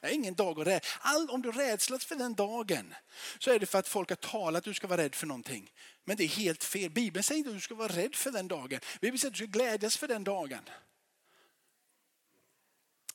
det 0.00 0.06
är 0.06 0.12
ingen 0.12 0.34
dag 0.34 0.60
att 0.60 0.66
rädd. 0.66 0.84
All, 1.00 1.30
om 1.30 1.42
du 1.42 1.52
rädslas 1.52 2.04
för 2.04 2.16
den 2.16 2.34
dagen 2.34 2.94
så 3.38 3.50
är 3.50 3.58
det 3.58 3.66
för 3.66 3.78
att 3.78 3.88
folk 3.88 4.08
har 4.08 4.16
talat 4.16 4.58
att 4.58 4.64
du 4.64 4.74
ska 4.74 4.86
vara 4.86 5.02
rädd 5.02 5.14
för 5.14 5.26
någonting. 5.26 5.72
Men 6.04 6.16
det 6.16 6.24
är 6.24 6.28
helt 6.28 6.64
fel. 6.64 6.90
Bibeln 6.90 7.22
säger 7.22 7.38
inte 7.38 7.50
att 7.50 7.56
du 7.56 7.60
ska 7.60 7.74
vara 7.74 7.92
rädd 7.92 8.14
för 8.14 8.30
den 8.30 8.48
dagen. 8.48 8.80
Bibeln 9.00 9.18
säger 9.18 9.30
att 9.30 9.38
du 9.38 9.46
ska 9.46 9.58
glädjas 9.58 9.96
för 9.96 10.08
den 10.08 10.24
dagen. 10.24 10.62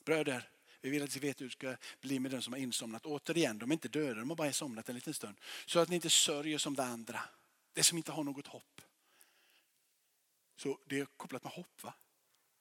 Bröder, 0.05 0.49
Vi 0.81 0.89
vill 0.89 1.03
att 1.03 1.15
ni 1.15 1.19
vet 1.19 1.41
hur 1.41 1.45
det 1.45 1.51
ska 1.51 1.75
bli 2.01 2.19
med 2.19 2.31
den 2.31 2.41
som 2.41 2.53
har 2.53 2.59
insomnat. 2.59 3.05
Återigen, 3.05 3.57
de 3.57 3.71
är 3.71 3.73
inte 3.73 3.87
döda, 3.87 4.19
de 4.19 4.29
har 4.29 4.37
bara 4.37 4.53
somnat 4.53 4.89
en 4.89 4.95
liten 4.95 5.13
stund. 5.13 5.37
Så 5.65 5.79
att 5.79 5.89
ni 5.89 5.95
inte 5.95 6.09
sörjer 6.09 6.57
som 6.57 6.75
det 6.75 6.83
andra. 6.83 7.21
Det 7.73 7.83
som 7.83 7.97
inte 7.97 8.11
har 8.11 8.23
något 8.23 8.47
hopp. 8.47 8.81
Så 10.57 10.79
det 10.85 10.99
är 10.99 11.05
kopplat 11.05 11.43
med 11.43 11.53
hopp 11.53 11.83
va? 11.83 11.93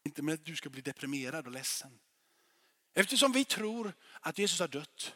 Inte 0.04 0.22
med 0.22 0.34
att 0.34 0.44
du 0.44 0.56
ska 0.56 0.70
bli 0.70 0.80
deprimerad 0.80 1.46
och 1.46 1.52
ledsen. 1.52 1.98
Eftersom 2.94 3.32
vi 3.32 3.44
tror 3.44 3.92
att 4.20 4.38
Jesus 4.38 4.60
har 4.60 4.68
dött 4.68 5.14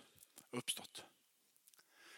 och 0.50 0.58
uppstått. 0.58 1.04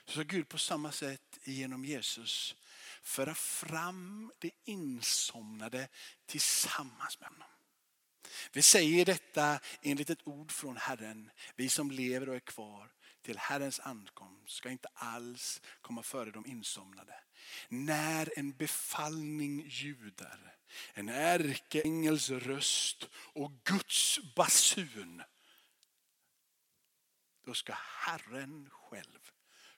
Så 0.05 0.13
ska 0.13 0.23
Gud 0.23 0.49
på 0.49 0.59
samma 0.59 0.93
sätt 0.93 1.39
genom 1.45 1.85
Jesus 1.85 2.55
föra 3.03 3.35
fram 3.35 4.33
det 4.39 4.51
insomnade 4.65 5.89
tillsammans 6.27 7.21
med 7.21 7.29
honom. 7.29 7.49
Vi 8.53 8.63
säger 8.63 9.05
detta 9.05 9.61
enligt 9.83 10.11
ett 10.11 10.27
ord 10.27 10.53
från 10.53 10.77
Herren. 10.77 11.31
Vi 11.57 11.69
som 11.69 11.91
lever 11.91 12.29
och 12.29 12.35
är 12.35 12.41
kvar 12.41 12.93
till 13.23 13.39
Herrens 13.39 13.81
ankomst 13.81 14.57
ska 14.57 14.71
inte 14.71 14.89
alls 14.95 15.61
komma 15.81 16.03
före 16.03 16.31
de 16.31 16.47
insomnade. 16.47 17.15
När 17.69 18.39
en 18.39 18.53
befallning 18.53 19.65
ljuder, 19.69 20.55
en 20.95 21.09
ärkeängels 21.09 22.31
röst 22.31 23.09
och 23.13 23.53
Guds 23.65 24.19
basun. 24.37 25.23
Då 27.51 27.55
ska 27.55 27.75
Herren 27.75 28.71
själv 28.71 29.31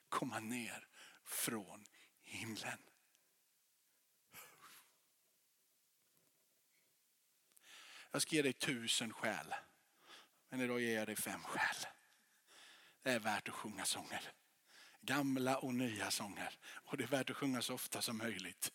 komma 0.09 0.39
ner 0.39 0.87
från 1.23 1.85
himlen. 2.23 2.79
Jag 8.11 8.21
ska 8.21 8.35
ge 8.35 8.41
dig 8.41 8.53
tusen 8.53 9.13
skäl. 9.13 9.53
Men 10.49 10.61
idag 10.61 10.81
ger 10.81 10.95
jag 10.95 11.07
dig 11.07 11.15
fem 11.15 11.43
skäl. 11.43 11.75
Det 13.01 13.11
är 13.11 13.19
värt 13.19 13.47
att 13.47 13.53
sjunga 13.53 13.85
sånger. 13.85 14.31
Gamla 15.01 15.57
och 15.57 15.73
nya 15.73 16.11
sånger. 16.11 16.59
Och 16.63 16.97
det 16.97 17.03
är 17.03 17.07
värt 17.07 17.29
att 17.29 17.37
sjunga 17.37 17.61
så 17.61 17.73
ofta 17.73 18.01
som 18.01 18.17
möjligt. 18.17 18.71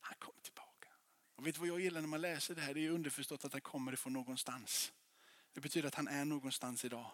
Han 0.00 0.16
kommer 0.18 0.40
tillbaka. 0.40 0.88
Och 1.34 1.46
vet 1.46 1.54
du 1.54 1.58
vad 1.58 1.68
jag 1.68 1.80
gillar 1.80 2.00
när 2.00 2.08
man 2.08 2.20
läser 2.20 2.54
det 2.54 2.60
här? 2.60 2.74
Det 2.74 2.86
är 2.86 2.90
underförstått 2.90 3.44
att 3.44 3.52
han 3.52 3.60
kommer 3.62 3.92
ifrån 3.92 4.12
någonstans. 4.12 4.92
Det 5.52 5.60
betyder 5.60 5.88
att 5.88 5.94
han 5.94 6.08
är 6.08 6.24
någonstans 6.24 6.84
idag. 6.84 7.10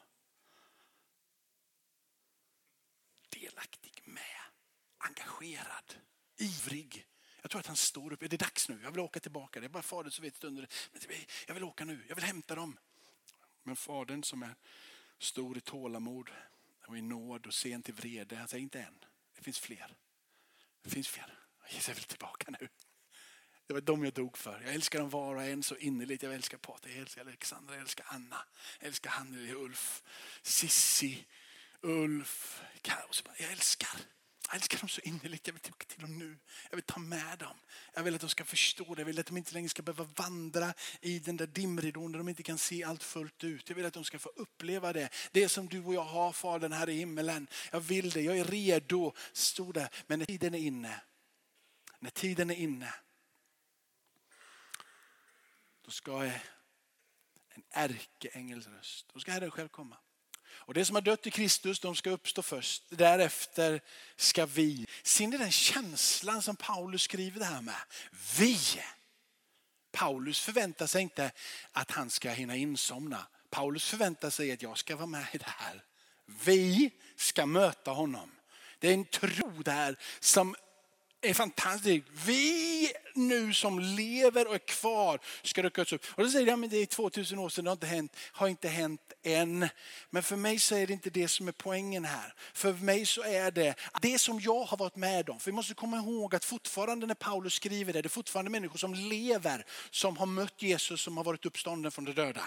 Delaktig 3.29 4.03
med, 4.05 4.41
engagerad, 4.99 5.95
ivrig. 6.37 7.07
Jag 7.43 7.51
tror 7.51 7.61
att 7.61 7.67
han 7.67 7.77
står 7.77 8.13
upp. 8.13 8.23
Är 8.23 8.29
det 8.29 8.37
dags 8.37 8.69
nu? 8.69 8.81
Jag 8.83 8.91
vill 8.91 9.01
åka 9.01 9.21
tillbaka. 9.21 9.61
Det 9.61 9.67
är 9.67 9.69
bara 9.69 9.83
fadern 9.83 10.11
som 10.11 10.23
vet 10.23 10.37
stunder. 10.37 10.69
Jag 11.47 11.55
vill 11.55 11.65
åka 11.65 11.85
nu. 11.85 12.05
Jag 12.09 12.15
vill 12.15 12.25
hämta 12.25 12.55
dem. 12.55 12.79
Men 13.63 13.77
fadern 13.77 14.23
som 14.23 14.43
är 14.43 14.55
stor 15.19 15.57
i 15.57 15.61
tålamod 15.61 16.31
och 16.87 16.99
i 16.99 17.03
nåd 17.03 17.47
och 17.47 17.55
sen 17.55 17.83
till 17.83 17.95
vrede. 17.95 18.37
Han 18.37 18.49
säger 18.49 18.63
inte 18.63 18.81
än. 18.81 19.05
Det 19.37 19.43
finns 19.43 19.59
fler. 19.59 19.97
Det 20.83 20.91
finns 20.91 21.09
fler. 21.09 21.39
Jag 21.89 21.95
vill 21.95 22.05
tillbaka 22.05 22.51
nu. 22.61 22.69
Det 23.67 23.75
var 23.75 23.81
de 23.81 24.05
jag 24.05 24.13
dog 24.13 24.39
för. 24.39 24.63
Jag 24.65 24.75
älskar 24.75 24.99
dem 24.99 25.11
var 25.11 25.35
och 25.35 25.43
en 25.43 25.63
så 25.63 25.77
innerligt. 25.77 26.23
Jag 26.23 26.35
älskar 26.35 26.59
Patrik, 26.59 26.95
jag 26.95 27.01
älskar 27.01 27.21
Alexandra, 27.21 27.75
jag 27.75 27.83
älskar 27.83 28.07
Anna. 28.09 28.37
Jag 28.81 28.87
älskar 28.89 29.11
Hanneli, 29.11 29.53
Ulf, 29.53 30.03
Sissi, 30.43 31.27
Ulf, 31.81 32.63
Kaos. 32.83 33.25
Jag 33.39 33.53
älskar. 33.53 34.01
Jag 34.49 34.55
älskar 34.55 34.79
dem 34.79 34.89
så 34.89 35.01
innerligt. 35.01 35.47
Jag 35.47 35.55
vill 35.55 35.63
tillbaka 35.63 35.85
till 35.87 36.01
dem 36.01 36.19
nu. 36.19 36.39
Jag 36.71 36.77
vill 36.77 36.85
ta 36.85 37.01
med 37.01 37.39
dem. 37.39 37.57
Jag 37.95 38.03
vill 38.03 38.15
att 38.15 38.21
de 38.21 38.31
ska 38.31 38.45
förstå 38.45 38.95
det. 38.95 39.01
Jag 39.01 39.07
vill 39.07 39.21
att 39.21 39.27
de 39.27 39.37
inte 39.37 39.55
längre 39.55 39.69
ska 39.69 39.83
behöva 39.83 40.05
vandra 40.05 40.75
i 41.01 41.19
den 41.19 41.37
där 41.37 41.47
dimridån 41.47 42.13
där 42.13 42.19
de 42.19 42.29
inte 42.29 42.43
kan 42.43 42.59
se 42.59 42.85
allt 42.85 43.03
fullt 43.03 43.45
ut. 43.45 43.69
Jag 43.69 43.77
vill 43.77 43.87
att 43.87 43.95
de 43.95 44.05
ska 44.05 44.19
få 44.19 44.29
uppleva 44.29 44.93
det. 44.93 45.09
Det 45.33 45.49
som 45.49 45.69
du 45.69 45.85
och 45.85 45.95
jag 45.95 46.05
har 46.05 46.33
Fadern 46.33 46.73
här 46.73 46.89
i 46.89 46.95
himmelen. 46.95 47.47
Jag 47.73 47.81
vill 47.81 48.11
det. 48.11 48.23
Jag 48.23 48.39
är 48.39 48.45
redo. 48.45 49.13
Stod 49.33 49.75
där. 49.75 49.89
Men 50.07 50.19
när 50.19 50.27
tiden 50.27 50.55
är 50.55 50.59
inne. 50.59 51.01
När 51.99 52.11
tiden 52.11 52.51
är 52.51 52.55
inne. 52.55 52.95
Då 55.87 55.93
ska 55.93 56.23
en 56.25 57.63
ärkeängels 57.71 58.67
röst. 58.67 59.07
Då 59.13 59.21
ska 59.21 59.33
Herren 59.33 59.51
själv 59.51 59.69
komma. 59.69 59.97
Och 60.49 60.75
det 60.75 60.85
som 60.85 60.97
har 60.97 61.03
dött 61.03 61.27
i 61.27 61.31
Kristus, 61.31 61.81
de 61.81 61.97
ska 61.97 62.11
uppstå 62.11 62.43
först. 62.43 62.83
Därefter 62.89 63.81
ska 64.17 64.47
vi. 64.47 64.87
Ser 65.03 65.27
ni 65.27 65.37
den 65.37 65.51
känslan 65.51 66.43
som 66.43 66.57
Paulus 66.57 67.03
skriver 67.03 67.39
det 67.39 67.45
här 67.45 67.63
med? 67.63 67.81
Vi. 68.39 68.59
Paulus 69.93 70.41
förväntar 70.41 70.87
sig 70.87 71.03
inte 71.03 71.31
att 71.73 71.91
han 71.91 72.11
ska 72.11 72.31
hinna 72.31 72.57
insomna. 72.57 73.27
Paulus 73.51 73.91
förväntar 73.91 74.31
sig 74.31 74.53
att 74.53 74.63
jag 74.63 74.79
ska 74.79 74.97
vara 74.97 75.07
med 75.07 75.27
i 75.33 75.39
det 75.39 75.55
här. 75.59 75.85
Vi 76.45 76.91
ska 77.17 77.47
möta 77.47 77.91
honom. 77.91 78.31
Det 78.79 78.89
är 78.89 78.95
en 78.95 79.05
tro 79.05 79.63
där 79.63 79.97
som 80.21 80.57
är 81.21 81.35
fantastisk. 81.35 82.07
Vi 82.11 82.93
som 83.53 83.79
lever 83.79 84.49
och 84.49 84.55
är 84.55 84.59
kvar 84.59 85.21
ska 85.43 85.63
ryckas 85.63 85.93
upp. 85.93 86.05
Och 86.09 86.23
då 86.23 86.29
säger 86.29 86.47
jag, 86.47 86.59
men 86.59 86.71
det 86.71 86.77
är 86.77 86.87
2000 86.87 87.39
år 87.39 87.49
sedan, 87.49 87.65
det 87.65 87.71
har 87.71 87.75
inte 87.75 87.87
hänt, 87.87 88.17
har 88.33 88.49
inte 88.49 88.69
hänt 88.69 89.13
än. 89.23 89.69
Men 90.11 90.23
för 90.23 90.37
mig 90.37 90.59
så 90.59 90.75
är 90.75 90.87
det 90.87 90.93
inte 90.93 91.11
det 91.11 91.29
som 91.29 91.49
är 91.49 91.53
poängen 91.53 92.05
här. 92.05 92.35
För 92.55 92.73
mig 92.73 93.07
så 93.07 93.23
är 93.23 93.51
det 93.51 93.75
det 94.03 94.19
som 94.19 94.41
jag 94.41 94.65
har 94.65 94.77
varit 94.77 94.97
med 94.97 95.31
om. 95.31 95.41
För 95.41 95.51
vi 95.51 95.55
måste 95.55 95.75
komma 95.75 95.97
ihåg 95.97 96.35
att 96.35 96.45
fortfarande 96.45 97.07
när 97.07 97.15
Paulus 97.15 97.55
skriver 97.55 97.93
det, 97.93 98.03
det 98.03 98.07
är 98.07 98.11
fortfarande 98.11 98.51
människor 98.51 98.79
som 98.79 98.95
lever, 98.95 99.67
som 99.91 100.17
har 100.17 100.27
mött 100.27 100.63
Jesus, 100.63 101.01
som 101.01 101.17
har 101.17 101.25
varit 101.25 101.47
uppstånden 101.47 101.93
från 101.93 102.05
de 102.05 102.13
döda. 102.13 102.43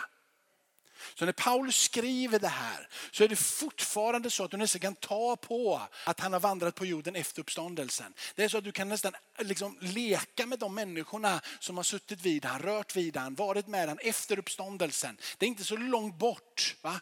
Så 1.16 1.26
när 1.26 1.32
Paulus 1.32 1.82
skriver 1.82 2.40
det 2.40 2.48
här 2.48 2.88
så 3.12 3.24
är 3.24 3.28
det 3.28 3.36
fortfarande 3.36 4.30
så 4.30 4.44
att 4.44 4.52
du 4.52 4.58
nästan 4.58 4.80
kan 4.80 4.96
ta 4.96 5.36
på 5.36 5.82
att 6.06 6.20
han 6.20 6.34
har 6.34 6.40
vandrat 6.40 6.76
på 6.76 6.86
jorden 6.86 7.16
efter 7.16 7.42
uppståndelsen. 7.42 8.14
Det 8.36 8.44
är 8.44 8.50
så 8.50 8.58
att 8.58 8.64
du 8.64 8.72
kan 8.72 8.90
nästan 8.90 9.14
liksom 9.38 9.78
leka 9.82 10.46
med 10.46 10.60
de 10.60 10.76
människorna 10.76 11.42
som 11.60 11.78
har 11.78 11.84
suttit 11.84 12.22
vid 12.22 12.46
han, 12.46 12.62
rört 12.62 12.96
vid 12.96 13.18
han, 13.18 13.36
varit 13.36 13.68
med 13.68 13.88
han 13.88 14.00
efter 14.00 14.40
uppståndelsen. 14.40 15.18
Det 15.38 15.46
är 15.46 15.48
inte 15.48 15.64
så 15.64 15.78
långt 15.78 16.18
bort. 16.18 16.76
Va? 16.82 17.00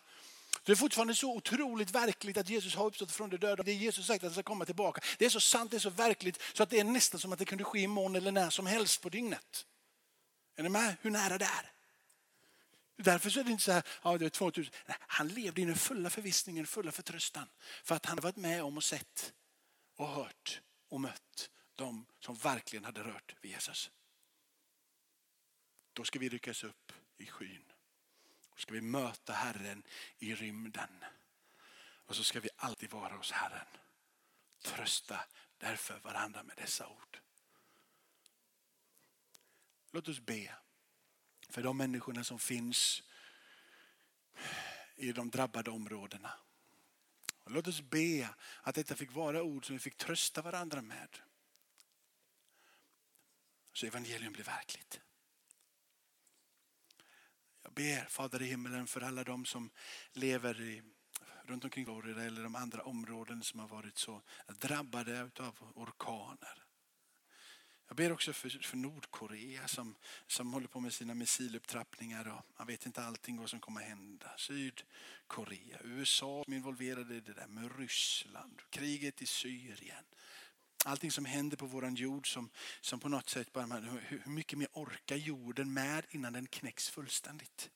Det 0.64 0.72
är 0.72 0.76
fortfarande 0.76 1.16
så 1.16 1.36
otroligt 1.36 1.92
verkligt 1.92 2.38
att 2.38 2.50
Jesus 2.50 2.76
har 2.76 2.86
uppstått 2.86 3.12
från 3.12 3.30
de 3.30 3.38
döda. 3.38 3.64
Det 3.64 3.72
är 3.72 3.76
Jesus 3.76 4.08
sagt 4.08 4.18
att 4.18 4.24
han 4.24 4.34
ska 4.34 4.44
komma 4.44 4.66
tillbaka. 4.66 5.02
Det 5.18 5.26
är 5.26 5.30
så 5.30 5.40
sant, 5.40 5.72
det 5.72 5.78
är 5.78 5.80
så 5.80 5.90
verkligt 5.90 6.42
så 6.54 6.64
att 6.64 6.70
det 6.70 6.80
är 6.80 6.84
nästan 6.84 7.20
som 7.20 7.34
att 7.34 7.40
det 7.40 7.46
kunde 7.46 7.64
ske 7.64 7.80
imorgon 7.80 8.16
eller 8.16 8.32
när 8.32 8.50
som 8.50 8.66
helst 8.66 9.02
på 9.02 9.10
dygnet. 9.10 9.66
Är 10.56 10.64
ni 10.64 10.70
med 10.70 10.96
hur 11.02 11.12
nära 11.12 11.38
det 11.38 11.46
är? 11.46 11.77
Därför 12.98 13.30
så 13.30 13.40
är 13.40 13.44
det 13.44 13.52
inte 13.52 13.64
så 13.64 13.72
här, 13.72 13.84
ja 14.04 14.18
det 14.18 14.26
är 14.26 14.30
2000. 14.30 14.74
Nej, 14.86 14.98
han 15.00 15.28
levde 15.28 15.62
i 15.62 15.66
den 15.66 15.76
fulla 15.76 16.10
förvissningen, 16.10 16.68
fulla 16.68 16.92
förtröstan. 16.92 17.48
För 17.84 17.96
att 17.96 18.06
han 18.06 18.18
har 18.18 18.24
varit 18.24 18.36
med 18.36 18.64
om 18.64 18.78
och 18.78 18.84
sett 18.84 19.34
och 19.96 20.08
hört 20.08 20.62
och 20.90 21.02
mött 21.02 21.50
de 21.76 22.06
som 22.20 22.36
verkligen 22.36 22.86
hade 22.86 23.04
rört 23.04 23.36
vid 23.42 23.52
Jesus. 23.52 23.92
Då 25.94 26.04
ska 26.04 26.20
vi 26.20 26.30
ryckas 26.30 26.64
upp 26.64 26.92
i 27.18 27.26
skyn. 27.26 27.72
Då 28.50 28.58
ska 28.58 28.74
vi 28.74 28.82
möta 28.82 29.34
Herren 29.34 29.84
i 30.18 30.36
rymden. 30.36 31.04
Och 32.06 32.16
så 32.16 32.24
ska 32.24 32.40
vi 32.40 32.50
alltid 32.56 32.92
vara 32.92 33.18
hos 33.18 33.32
Herren. 33.32 33.68
Trösta 34.62 35.20
därför 35.58 36.00
varandra 36.00 36.44
med 36.44 36.58
dessa 36.58 36.88
ord. 36.88 37.20
Låt 39.92 40.08
oss 40.08 40.20
be 40.20 40.56
för 41.50 41.64
de 41.64 41.78
människorna 41.78 42.24
som 42.24 42.40
finns 42.40 43.04
i 44.96 45.12
de 45.12 45.30
drabbade 45.30 45.72
områdena. 45.72 46.32
Och 47.44 47.52
låt 47.52 47.68
oss 47.68 47.82
be 47.82 48.30
att 48.62 48.76
detta 48.76 48.96
fick 48.96 49.12
vara 49.12 49.44
ord 49.44 49.66
som 49.66 49.76
vi 49.76 49.80
fick 49.80 49.98
trösta 49.98 50.42
varandra 50.42 50.82
med. 50.82 51.18
Så 53.74 53.86
evangelium 53.86 54.34
blir 54.34 54.44
verkligt. 54.44 55.02
Jag 57.62 57.74
ber 57.74 58.06
Fader 58.06 58.42
i 58.42 58.46
himmelen 58.46 58.88
för 58.88 59.02
alla 59.02 59.24
de 59.24 59.46
som 59.46 59.70
lever 60.12 60.62
i, 60.62 60.84
runt 61.44 61.64
omkring 61.64 61.86
Florida 61.86 62.24
eller 62.24 62.44
de 62.44 62.56
andra 62.56 62.84
områden 62.84 63.44
som 63.44 63.60
har 63.60 63.68
varit 63.68 63.98
så 63.98 64.22
drabbade 64.48 65.32
av 65.40 65.72
orkaner. 65.76 66.67
Jag 67.88 67.98
ber 67.98 68.12
också 68.12 68.34
för, 68.34 68.50
för 68.50 68.78
Nordkorea 68.78 69.68
som, 69.68 69.96
som 70.28 70.54
håller 70.54 70.68
på 70.68 70.80
med 70.80 70.94
sina 70.94 71.14
missilupptrappningar 71.14 72.28
och 72.28 72.46
man 72.58 72.68
vet 72.68 72.86
inte 72.86 73.04
allting 73.04 73.38
vad 73.38 73.50
som 73.50 73.60
kommer 73.60 73.82
att 73.82 73.88
hända. 73.88 74.32
Sydkorea, 74.38 75.80
USA 75.84 76.44
som 76.44 76.54
är 76.54 76.58
involverade 76.58 77.16
i 77.16 77.20
det 77.20 77.34
där 77.34 77.48
med 77.48 77.80
Ryssland, 77.80 78.62
kriget 78.70 79.22
i 79.22 79.26
Syrien. 79.26 80.04
Allting 80.86 81.12
som 81.12 81.26
händer 81.26 81.58
på 81.58 81.66
våran 81.66 81.96
jord 81.96 82.34
som, 82.34 82.50
som 82.82 83.00
på 83.00 83.10
något 83.10 83.30
sätt 83.30 83.54
bara, 83.54 83.66
hur, 83.66 84.22
hur 84.24 84.32
mycket 84.32 84.60
mer 84.60 84.68
orkar 84.74 85.16
jorden 85.16 85.74
med 85.74 86.06
innan 86.10 86.34
den 86.34 86.48
knäcks 86.48 86.90
fullständigt? 86.90 87.70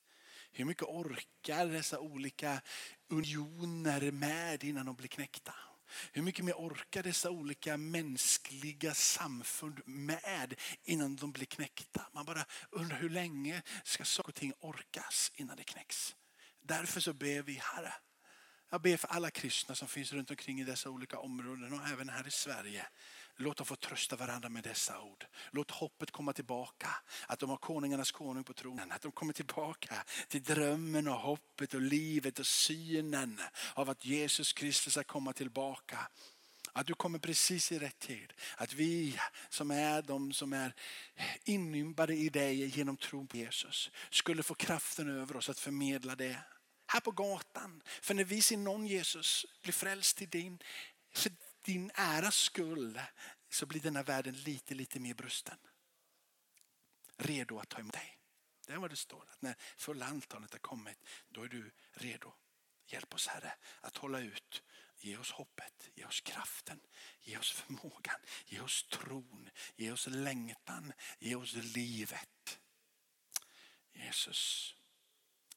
Hur 0.52 0.66
mycket 0.66 0.84
orkar 0.84 1.66
dessa 1.68 2.00
olika 2.00 2.62
unioner 3.08 4.12
med 4.12 4.64
innan 4.64 4.86
de 4.86 4.96
blir 4.96 5.08
knäckta? 5.08 5.54
Hur 6.12 6.22
mycket 6.22 6.46
mer 6.46 6.54
orkar 6.54 7.04
dessa 7.04 7.30
olika 7.30 7.78
mänskliga 7.78 8.94
samfund 8.94 9.82
med 9.86 10.54
innan 10.84 11.16
de 11.16 11.32
blir 11.32 11.46
knäckta? 11.46 12.08
Man 12.14 12.26
bara 12.26 12.46
undrar 12.70 12.98
hur 12.98 13.10
länge 13.10 13.62
ska 13.84 14.06
saker 14.06 14.30
och 14.30 14.36
ting 14.36 14.54
orkas 14.60 15.32
innan 15.36 15.58
det 15.58 15.64
knäcks? 15.64 16.16
Därför 16.62 17.00
så 17.00 17.14
ber 17.14 17.42
vi 17.42 17.54
Herre. 17.54 17.94
Jag 18.70 18.82
ber 18.82 18.98
för 18.98 19.08
alla 19.08 19.32
kristna 19.32 19.76
som 19.76 19.88
finns 19.88 20.14
runt 20.14 20.30
omkring 20.30 20.62
i 20.62 20.64
dessa 20.64 20.90
olika 20.90 21.20
områden 21.20 21.74
och 21.74 21.88
även 21.88 22.10
här 22.10 22.28
i 22.28 22.32
Sverige. 22.32 22.86
Låt 23.42 23.58
dem 23.58 23.66
få 23.66 23.76
trösta 23.76 24.16
varandra 24.16 24.50
med 24.50 24.64
dessa 24.64 25.02
ord. 25.02 25.26
Låt 25.52 25.72
hoppet 25.72 26.12
komma 26.12 26.34
tillbaka. 26.34 26.90
Att 27.28 27.40
de 27.40 27.50
har 27.50 27.58
konungarnas 27.58 28.12
konung 28.12 28.44
på 28.44 28.54
tronen. 28.54 28.92
Att 28.92 29.02
de 29.02 29.12
kommer 29.12 29.34
tillbaka 29.34 29.96
till 30.28 30.44
drömmen 30.44 31.08
och 31.08 31.16
hoppet 31.16 31.74
och 31.74 31.82
livet 31.82 32.40
och 32.40 32.48
synen 32.48 33.42
av 33.74 33.90
att 33.90 34.06
Jesus 34.06 34.54
Kristus 34.54 34.94
ska 34.94 35.04
komma 35.04 35.34
tillbaka. 35.34 36.08
Att 36.74 36.88
du 36.88 36.94
kommer 36.94 37.20
precis 37.20 37.72
i 37.72 37.80
rätt 37.80 38.00
tid. 38.00 38.34
Att 38.58 38.74
vi 38.74 39.18
som 39.50 39.72
är 39.72 40.02
de 40.02 40.34
som 40.34 40.54
är 40.54 40.74
inympade 41.44 42.16
i 42.16 42.30
dig 42.30 42.66
genom 42.66 42.98
tron 42.98 43.28
på 43.28 43.38
Jesus 43.38 43.92
skulle 44.10 44.44
få 44.44 44.56
kraften 44.56 45.20
över 45.20 45.36
oss 45.36 45.50
att 45.50 45.60
förmedla 45.60 46.16
det. 46.16 46.40
Här 46.88 47.00
på 47.00 47.12
gatan. 47.12 47.84
För 48.02 48.14
när 48.14 48.24
vi 48.24 48.42
ser 48.42 48.58
någon 48.58 48.88
Jesus 48.88 49.46
bli 49.62 49.72
frälst 49.72 50.18
till 50.18 50.30
din, 50.30 50.60
din 51.62 51.92
äras 51.96 52.36
skull 52.36 53.02
så 53.50 53.66
blir 53.66 53.82
denna 53.82 54.04
världen 54.04 54.34
lite, 54.36 54.76
lite 54.76 55.00
mer 55.00 55.14
brusten. 55.14 55.58
Redo 57.18 57.60
att 57.60 57.70
ta 57.70 57.80
emot 57.80 57.94
dig. 57.94 58.18
Det 58.68 58.74
är 58.74 58.78
vad 58.78 58.90
det 58.90 58.96
står. 58.96 59.26
Att 59.32 59.42
när 59.42 59.56
fulla 59.78 60.06
antalet 60.06 60.52
har 60.52 60.60
kommit, 60.60 60.98
då 61.30 61.44
är 61.44 61.48
du 61.48 61.72
redo. 61.92 62.34
Hjälp 62.86 63.14
oss 63.14 63.28
Herre 63.28 63.54
att 63.82 63.98
hålla 63.98 64.20
ut. 64.20 64.64
Ge 64.98 65.18
oss 65.18 65.32
hoppet, 65.32 65.90
ge 65.96 66.06
oss 66.06 66.22
kraften, 66.22 66.80
ge 67.22 67.38
oss 67.38 67.52
förmågan, 67.52 68.20
ge 68.46 68.60
oss 68.60 68.84
tron, 68.84 69.50
ge 69.76 69.92
oss 69.92 70.08
längtan, 70.08 70.94
ge 71.20 71.36
oss 71.36 71.54
livet. 71.54 72.60
Jesus, 73.92 74.76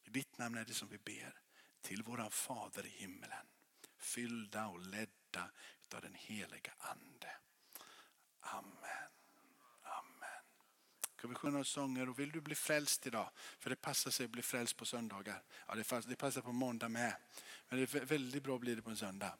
i 0.04 0.10
ditt 0.10 0.38
namn 0.38 0.58
är 0.58 0.64
det 0.64 0.74
som 0.74 0.88
vi 0.88 0.98
ber 0.98 1.40
till 1.80 2.02
våran 2.02 2.30
Fader 2.30 2.86
i 2.86 2.88
himmelen. 2.88 3.46
Fyllda 3.98 4.66
och 4.66 4.80
ledda 4.80 5.50
av 5.94 6.00
den 6.00 6.14
heliga 6.14 6.72
Ande. 6.78 7.36
Amen. 8.40 9.10
Amen. 9.82 10.42
Ska 11.16 11.28
vi 11.28 11.34
sjunga 11.34 11.52
några 11.52 11.64
sånger 11.64 12.08
och 12.08 12.18
vill 12.18 12.32
du 12.32 12.40
bli 12.40 12.54
frälst 12.54 13.06
idag? 13.06 13.30
För 13.58 13.70
det 13.70 13.76
passar 13.76 14.10
sig 14.10 14.24
att 14.24 14.30
bli 14.30 14.42
frälst 14.42 14.76
på 14.76 14.84
söndagar. 14.84 15.42
Ja, 15.66 15.74
det 16.06 16.16
passar 16.16 16.40
på 16.40 16.52
måndag 16.52 16.88
med. 16.88 17.16
Men 17.68 17.78
det 17.78 17.94
är 17.94 18.04
väldigt 18.04 18.42
bra 18.42 18.58
blir 18.58 18.76
det 18.76 18.82
på 18.82 18.90
en 18.90 18.96
söndag. 18.96 19.38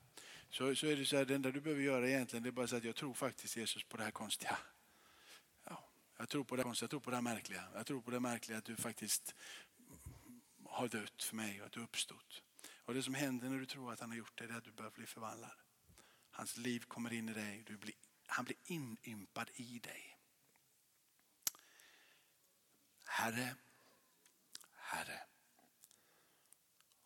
Så, 0.50 0.74
så 0.74 0.86
är 0.86 0.96
det 0.96 1.06
så 1.06 1.16
här, 1.16 1.24
det 1.24 1.34
enda 1.34 1.50
du 1.50 1.60
behöver 1.60 1.82
göra 1.82 2.08
egentligen 2.08 2.42
det 2.42 2.48
är 2.48 2.52
bara 2.52 2.64
att 2.64 2.70
säga 2.70 2.78
att 2.78 2.84
jag 2.84 2.96
tror 2.96 3.14
faktiskt 3.14 3.56
Jesus 3.56 3.84
på 3.84 3.96
det 3.96 4.04
här 4.04 4.10
konstiga. 4.10 4.58
Ja, 5.64 5.88
jag 6.16 6.28
tror 6.28 6.44
på 6.44 6.56
det 6.56 6.62
konstiga, 6.62 6.84
jag 6.84 6.90
tror 6.90 7.00
på 7.00 7.10
det 7.10 7.16
här 7.16 7.22
märkliga. 7.22 7.64
Jag 7.74 7.86
tror 7.86 8.00
på 8.00 8.10
det 8.10 8.20
märkliga 8.20 8.58
att 8.58 8.64
du 8.64 8.76
faktiskt 8.76 9.34
har 10.64 10.88
dött 10.88 11.22
för 11.22 11.36
mig 11.36 11.60
och 11.60 11.66
att 11.66 11.72
du 11.72 11.80
uppstått. 11.80 12.42
Och 12.84 12.94
det 12.94 13.02
som 13.02 13.14
händer 13.14 13.48
när 13.48 13.58
du 13.58 13.66
tror 13.66 13.92
att 13.92 14.00
han 14.00 14.10
har 14.10 14.16
gjort 14.16 14.38
det 14.38 14.44
är 14.44 14.56
att 14.56 14.64
du 14.64 14.72
börjar 14.72 14.90
bli 14.90 15.06
förvandlad. 15.06 15.63
Hans 16.34 16.56
liv 16.56 16.80
kommer 16.80 17.12
in 17.12 17.28
i 17.28 17.32
dig. 17.32 17.64
Du 17.66 17.76
blir, 17.76 17.94
han 18.26 18.44
blir 18.44 18.56
inympad 18.64 19.50
i 19.54 19.78
dig. 19.78 20.18
Herre, 23.04 23.56
Herre. 24.72 25.20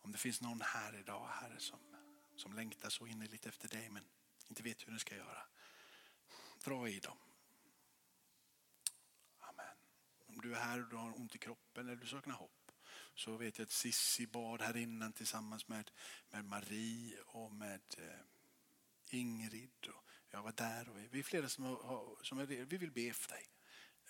Om 0.01 0.11
det 0.11 0.17
finns 0.17 0.41
någon 0.41 0.61
här 0.61 0.99
idag, 0.99 1.27
Herre, 1.27 1.59
som, 1.59 1.79
som 2.35 2.53
längtar 2.53 2.89
så 2.89 3.07
innerligt 3.07 3.45
efter 3.45 3.67
dig 3.67 3.89
men 3.89 4.09
inte 4.47 4.63
vet 4.63 4.87
hur 4.87 4.91
den 4.91 4.99
ska 4.99 5.15
göra. 5.15 5.43
Dra 6.63 6.89
i 6.89 6.99
dem. 6.99 7.17
Amen. 9.39 9.77
Om 10.25 10.41
du 10.41 10.55
är 10.55 10.59
här 10.59 10.83
och 10.83 10.89
du 10.89 10.95
har 10.95 11.19
ont 11.19 11.35
i 11.35 11.37
kroppen 11.37 11.87
eller 11.87 11.95
du 11.95 12.07
saknar 12.07 12.35
hopp 12.35 12.71
så 13.15 13.37
vet 13.37 13.57
jag 13.57 13.65
att 13.65 13.71
Sissi 13.71 14.27
bad 14.27 14.61
här 14.61 14.77
innan 14.77 15.13
tillsammans 15.13 15.67
med, 15.67 15.91
med 16.29 16.45
Marie 16.45 17.21
och 17.21 17.51
med 17.51 17.81
eh, 17.97 18.25
Ingrid 19.13 19.87
och 19.87 20.03
jag 20.29 20.43
var 20.43 20.51
där 20.51 20.89
och 20.89 20.97
vi 21.11 21.19
är 21.19 21.23
flera 21.23 21.49
som, 21.49 21.63
har, 21.63 22.23
som 22.23 22.39
är, 22.39 22.45
vi 22.45 22.77
vill 22.77 22.91
be 22.91 23.13
för 23.13 23.29
dig. 23.29 23.45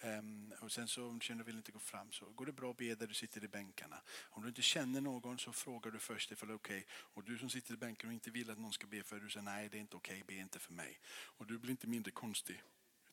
Um, 0.04 0.54
och 0.62 0.72
sen 0.72 0.88
så 0.88 1.08
om 1.08 1.20
du 1.20 1.26
känner 1.26 1.42
att 1.42 1.46
du 1.46 1.52
vill 1.52 1.58
inte 1.58 1.72
gå 1.72 1.80
fram 1.80 2.12
så 2.12 2.26
går 2.26 2.46
det 2.46 2.52
bra 2.54 2.72
att 2.72 2.78
be 2.78 2.96
där 2.96 3.08
du 3.08 3.14
sitter 3.14 3.44
i 3.44 3.48
bänkarna. 3.48 4.02
Om 4.30 4.44
du 4.44 4.50
inte 4.50 4.62
känner 4.62 5.02
någon 5.02 5.40
så 5.40 5.54
frågar 5.54 5.92
du 5.92 6.00
först 6.00 6.32
ifall 6.32 6.48
det 6.48 6.54
är 6.54 6.56
okej. 6.56 6.78
Okay. 6.78 6.90
Och 6.98 7.24
du 7.24 7.38
som 7.38 7.50
sitter 7.50 7.74
i 7.74 7.78
bänken 7.78 8.10
och 8.10 8.14
inte 8.14 8.32
vill 8.32 8.50
att 8.50 8.58
någon 8.58 8.74
ska 8.74 8.88
be 8.88 9.04
för 9.04 9.16
dig, 9.16 9.26
du 9.26 9.30
säger 9.30 9.44
nej 9.44 9.70
det 9.70 9.78
är 9.78 9.82
inte 9.82 9.98
okej, 9.98 10.24
okay, 10.24 10.36
be 10.36 10.42
inte 10.42 10.60
för 10.60 10.74
mig. 10.74 11.00
Och 11.10 11.48
du 11.48 11.60
blir 11.60 11.72
inte 11.72 11.88
mindre 11.88 12.12
konstig 12.12 12.64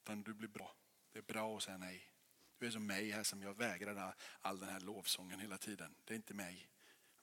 utan 0.03 0.23
du 0.23 0.35
blir 0.35 0.49
bra. 0.49 0.77
Det 1.13 1.19
är 1.19 1.23
bra 1.23 1.57
att 1.57 1.63
säga 1.63 1.79
nej. 1.79 2.11
Du 2.59 2.67
är 2.67 2.71
som 2.71 2.87
mig 2.87 3.11
här 3.11 3.23
som 3.23 3.43
jag 3.43 3.55
vägrar 3.55 4.15
all 4.41 4.59
den 4.61 4.69
här 4.69 4.81
lovsången 4.81 5.41
hela 5.41 5.59
tiden. 5.59 5.95
Det 6.05 6.15
är 6.15 6.17
inte 6.17 6.35
mig. 6.35 6.69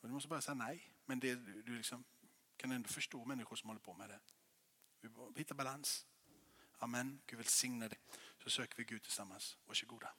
Och 0.02 0.08
du 0.08 0.14
måste 0.14 0.30
bara 0.30 0.42
säga 0.42 0.56
nej. 0.56 0.92
Men 1.06 1.20
det, 1.20 1.36
du 1.66 1.78
liksom 1.78 2.04
kan 2.58 2.72
ändå 2.72 2.90
förstå 2.90 3.26
människor 3.26 3.56
som 3.56 3.70
håller 3.70 3.82
på 3.82 3.94
med 3.94 4.10
det. 4.10 4.20
Vi 5.04 5.10
hittar 5.38 5.56
balans. 5.56 6.06
Amen. 6.80 7.22
Gud 7.26 7.38
välsigne 7.38 7.88
dig. 7.88 8.00
Så 8.44 8.50
söker 8.50 8.78
vi 8.78 8.84
Gud 8.84 9.04
tillsammans. 9.04 9.58
Varsågoda. 9.66 10.14